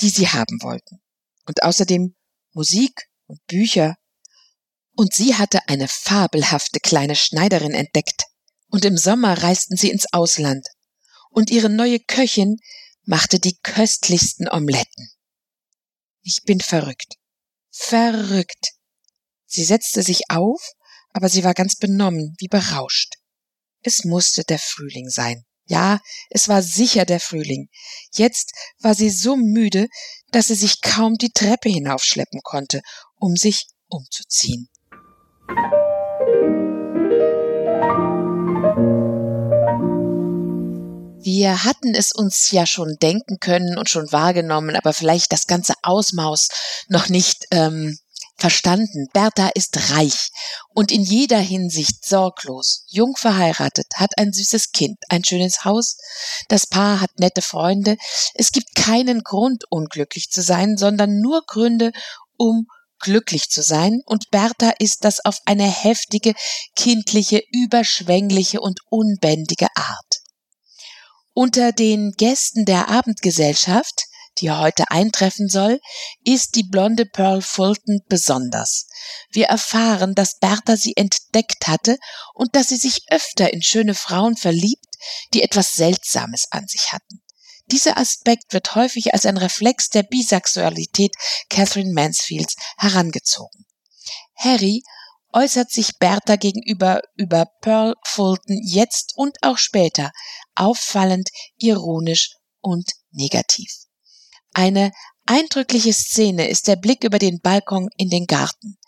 die 0.00 0.10
sie 0.10 0.28
haben 0.28 0.62
wollten. 0.62 1.00
Und 1.46 1.62
außerdem 1.62 2.14
Musik 2.52 3.08
und 3.26 3.44
Bücher. 3.46 3.96
Und 4.94 5.14
sie 5.14 5.36
hatte 5.36 5.60
eine 5.68 5.88
fabelhafte 5.88 6.80
kleine 6.80 7.16
Schneiderin 7.16 7.72
entdeckt. 7.72 8.24
Und 8.68 8.84
im 8.84 8.96
Sommer 8.96 9.42
reisten 9.42 9.76
sie 9.76 9.90
ins 9.90 10.12
Ausland, 10.12 10.66
und 11.32 11.50
ihre 11.50 11.70
neue 11.70 11.98
Köchin 11.98 12.58
machte 13.04 13.40
die 13.40 13.58
köstlichsten 13.62 14.48
Omeletten. 14.48 15.10
Ich 16.22 16.42
bin 16.44 16.60
verrückt. 16.60 17.14
Verrückt. 17.70 18.72
Sie 19.46 19.64
setzte 19.64 20.02
sich 20.02 20.30
auf, 20.30 20.62
aber 21.12 21.28
sie 21.28 21.44
war 21.44 21.54
ganz 21.54 21.76
benommen, 21.76 22.34
wie 22.38 22.48
berauscht. 22.48 23.14
Es 23.82 24.04
musste 24.04 24.44
der 24.44 24.58
Frühling 24.58 25.08
sein. 25.08 25.44
Ja, 25.66 26.00
es 26.30 26.48
war 26.48 26.62
sicher 26.62 27.04
der 27.04 27.20
Frühling. 27.20 27.68
Jetzt 28.12 28.52
war 28.80 28.94
sie 28.94 29.10
so 29.10 29.36
müde, 29.36 29.88
dass 30.30 30.48
sie 30.48 30.54
sich 30.54 30.80
kaum 30.80 31.14
die 31.14 31.30
Treppe 31.30 31.68
hinaufschleppen 31.68 32.40
konnte, 32.42 32.82
um 33.16 33.36
sich 33.36 33.66
umzuziehen. 33.88 34.68
Wir 41.34 41.64
hatten 41.64 41.94
es 41.94 42.12
uns 42.12 42.50
ja 42.50 42.66
schon 42.66 42.98
denken 43.00 43.38
können 43.40 43.78
und 43.78 43.88
schon 43.88 44.12
wahrgenommen, 44.12 44.76
aber 44.76 44.92
vielleicht 44.92 45.32
das 45.32 45.46
ganze 45.46 45.72
Ausmaß 45.82 46.48
noch 46.88 47.08
nicht 47.08 47.46
ähm, 47.50 47.96
verstanden. 48.36 49.06
Bertha 49.14 49.48
ist 49.54 49.94
reich 49.94 50.28
und 50.74 50.92
in 50.92 51.02
jeder 51.02 51.38
Hinsicht 51.38 52.04
sorglos, 52.04 52.84
jung 52.88 53.16
verheiratet, 53.16 53.86
hat 53.94 54.10
ein 54.18 54.34
süßes 54.34 54.72
Kind, 54.72 54.98
ein 55.08 55.24
schönes 55.24 55.64
Haus, 55.64 55.96
das 56.48 56.66
Paar 56.66 57.00
hat 57.00 57.18
nette 57.18 57.40
Freunde. 57.40 57.96
Es 58.34 58.52
gibt 58.52 58.74
keinen 58.74 59.22
Grund, 59.22 59.64
unglücklich 59.70 60.28
zu 60.28 60.42
sein, 60.42 60.76
sondern 60.76 61.18
nur 61.20 61.44
Gründe, 61.46 61.92
um 62.36 62.66
glücklich 62.98 63.48
zu 63.48 63.62
sein, 63.62 64.02
und 64.04 64.30
Bertha 64.30 64.74
ist 64.78 65.06
das 65.06 65.24
auf 65.24 65.38
eine 65.46 65.66
heftige, 65.66 66.34
kindliche, 66.76 67.42
überschwängliche 67.52 68.60
und 68.60 68.80
unbändige 68.90 69.68
Art. 69.74 70.11
Unter 71.34 71.72
den 71.72 72.12
Gästen 72.12 72.66
der 72.66 72.88
Abendgesellschaft, 72.88 74.04
die 74.38 74.50
heute 74.50 74.90
eintreffen 74.90 75.48
soll, 75.48 75.80
ist 76.24 76.56
die 76.56 76.62
blonde 76.62 77.06
Pearl 77.06 77.40
Fulton 77.40 78.00
besonders. 78.08 78.86
Wir 79.30 79.46
erfahren, 79.46 80.14
dass 80.14 80.38
Bertha 80.38 80.76
sie 80.76 80.94
entdeckt 80.96 81.68
hatte 81.68 81.98
und 82.34 82.54
dass 82.54 82.68
sie 82.68 82.76
sich 82.76 83.00
öfter 83.10 83.52
in 83.52 83.62
schöne 83.62 83.94
Frauen 83.94 84.36
verliebt, 84.36 84.84
die 85.32 85.42
etwas 85.42 85.72
Seltsames 85.72 86.46
an 86.50 86.66
sich 86.66 86.92
hatten. 86.92 87.22
Dieser 87.66 87.96
Aspekt 87.96 88.52
wird 88.52 88.74
häufig 88.74 89.14
als 89.14 89.24
ein 89.24 89.38
Reflex 89.38 89.88
der 89.88 90.02
Bisexualität 90.02 91.14
Catherine 91.48 91.92
Mansfields 91.94 92.56
herangezogen. 92.76 93.64
Harry 94.36 94.82
äußert 95.32 95.70
sich 95.70 95.98
Bertha 95.98 96.36
gegenüber 96.36 97.00
über 97.16 97.46
Pearl 97.60 97.94
Fulton 98.04 98.60
jetzt 98.64 99.12
und 99.16 99.36
auch 99.42 99.58
später 99.58 100.10
auffallend, 100.54 101.28
ironisch 101.58 102.36
und 102.60 102.90
negativ. 103.10 103.70
Eine 104.52 104.92
eindrückliche 105.26 105.92
Szene 105.92 106.48
ist 106.48 106.68
der 106.68 106.76
Blick 106.76 107.04
über 107.04 107.18
den 107.18 107.40
Balkon 107.40 107.88
in 107.96 108.10
den 108.10 108.26
Garten, 108.26 108.78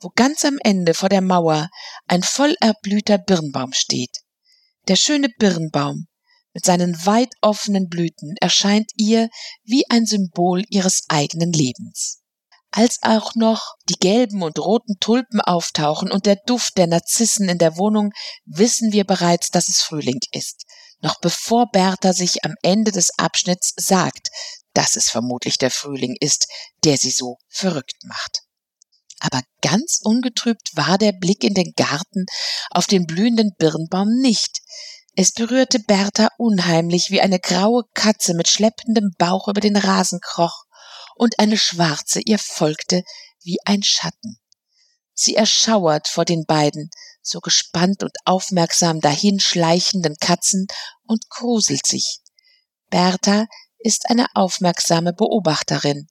wo 0.00 0.10
ganz 0.14 0.44
am 0.44 0.58
Ende 0.62 0.94
vor 0.94 1.08
der 1.08 1.22
Mauer 1.22 1.68
ein 2.06 2.22
voll 2.22 2.54
erblühter 2.60 3.18
Birnbaum 3.18 3.72
steht. 3.72 4.18
Der 4.86 4.96
schöne 4.96 5.28
Birnbaum 5.38 6.06
mit 6.54 6.64
seinen 6.64 6.94
weit 7.04 7.34
offenen 7.40 7.88
Blüten 7.88 8.36
erscheint 8.40 8.90
ihr 8.96 9.28
wie 9.64 9.84
ein 9.90 10.06
Symbol 10.06 10.64
ihres 10.70 11.04
eigenen 11.08 11.52
Lebens 11.52 12.17
als 12.70 12.98
auch 13.02 13.34
noch 13.34 13.74
die 13.88 13.98
gelben 13.98 14.42
und 14.42 14.58
roten 14.58 14.98
Tulpen 15.00 15.40
auftauchen 15.40 16.10
und 16.12 16.26
der 16.26 16.36
Duft 16.46 16.76
der 16.76 16.86
Narzissen 16.86 17.48
in 17.48 17.58
der 17.58 17.76
Wohnung, 17.76 18.12
wissen 18.44 18.92
wir 18.92 19.04
bereits, 19.04 19.50
dass 19.50 19.68
es 19.68 19.80
Frühling 19.80 20.20
ist. 20.32 20.64
Noch 21.00 21.20
bevor 21.20 21.70
Bertha 21.70 22.12
sich 22.12 22.44
am 22.44 22.54
Ende 22.62 22.92
des 22.92 23.10
Abschnitts 23.18 23.72
sagt, 23.76 24.28
dass 24.74 24.96
es 24.96 25.08
vermutlich 25.08 25.58
der 25.58 25.70
Frühling 25.70 26.16
ist, 26.20 26.46
der 26.84 26.98
sie 26.98 27.10
so 27.10 27.38
verrückt 27.48 28.04
macht. 28.04 28.42
Aber 29.20 29.42
ganz 29.62 30.00
ungetrübt 30.02 30.70
war 30.74 30.98
der 30.98 31.12
Blick 31.12 31.42
in 31.42 31.54
den 31.54 31.72
Garten 31.76 32.26
auf 32.70 32.86
den 32.86 33.06
blühenden 33.06 33.52
Birnbaum 33.58 34.08
nicht. 34.20 34.60
Es 35.16 35.32
berührte 35.32 35.80
Bertha 35.80 36.28
unheimlich, 36.36 37.10
wie 37.10 37.20
eine 37.20 37.40
graue 37.40 37.82
Katze 37.94 38.34
mit 38.34 38.46
schleppendem 38.46 39.10
Bauch 39.18 39.48
über 39.48 39.60
den 39.60 39.76
Rasen 39.76 40.20
kroch 40.20 40.64
und 41.18 41.38
eine 41.38 41.58
schwarze 41.58 42.20
ihr 42.20 42.38
folgte 42.38 43.02
wie 43.42 43.58
ein 43.64 43.82
Schatten. 43.82 44.38
Sie 45.14 45.34
erschauert 45.34 46.08
vor 46.08 46.24
den 46.24 46.44
beiden, 46.46 46.90
so 47.22 47.40
gespannt 47.40 48.02
und 48.02 48.12
aufmerksam 48.24 49.00
dahinschleichenden 49.00 50.16
Katzen 50.20 50.66
und 51.04 51.28
gruselt 51.28 51.86
sich. 51.86 52.20
Bertha 52.88 53.46
ist 53.78 54.08
eine 54.10 54.26
aufmerksame 54.34 55.12
Beobachterin. 55.12 56.06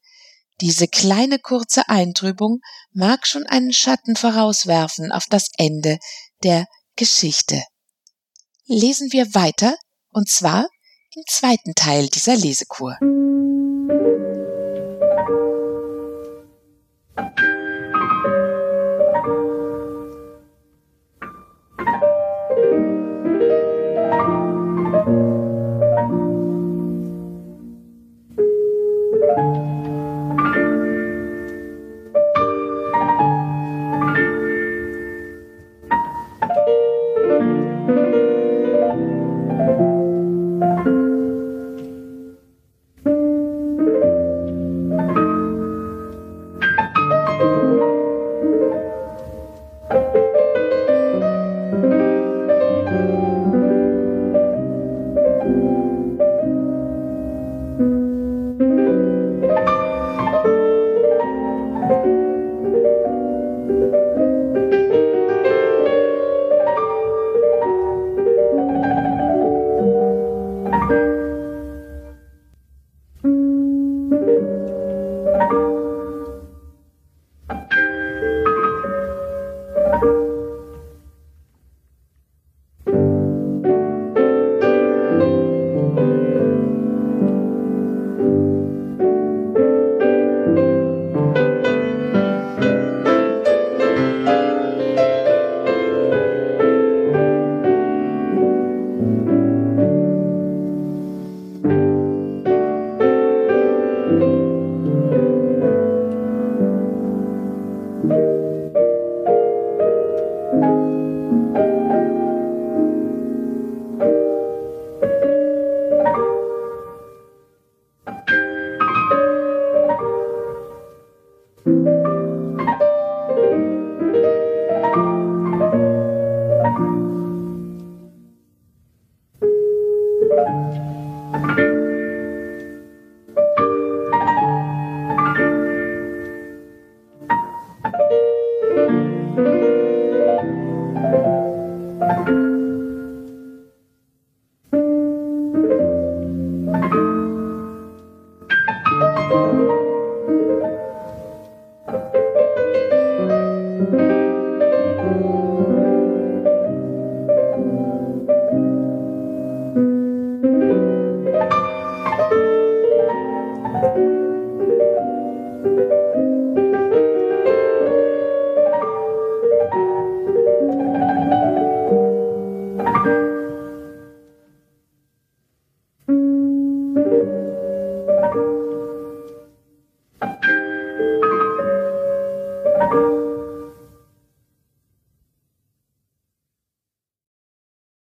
Diese 0.62 0.88
kleine 0.88 1.40
kurze 1.40 1.88
Eintrübung 1.88 2.60
mag 2.92 3.28
schon 3.28 3.46
einen 3.46 3.74
Schatten 3.74 4.16
vorauswerfen 4.16 5.12
auf 5.12 5.26
das 5.30 5.50
Ende 5.58 6.00
der 6.44 6.66
Geschichte. 6.96 7.64
Lesen 8.66 9.12
wir 9.12 9.34
weiter, 9.34 9.78
und 10.10 10.30
zwar 10.30 10.68
im 11.16 11.24
zweiten 11.30 11.76
Teil 11.76 12.08
dieser 12.08 12.36
Lesekur. 12.36 12.98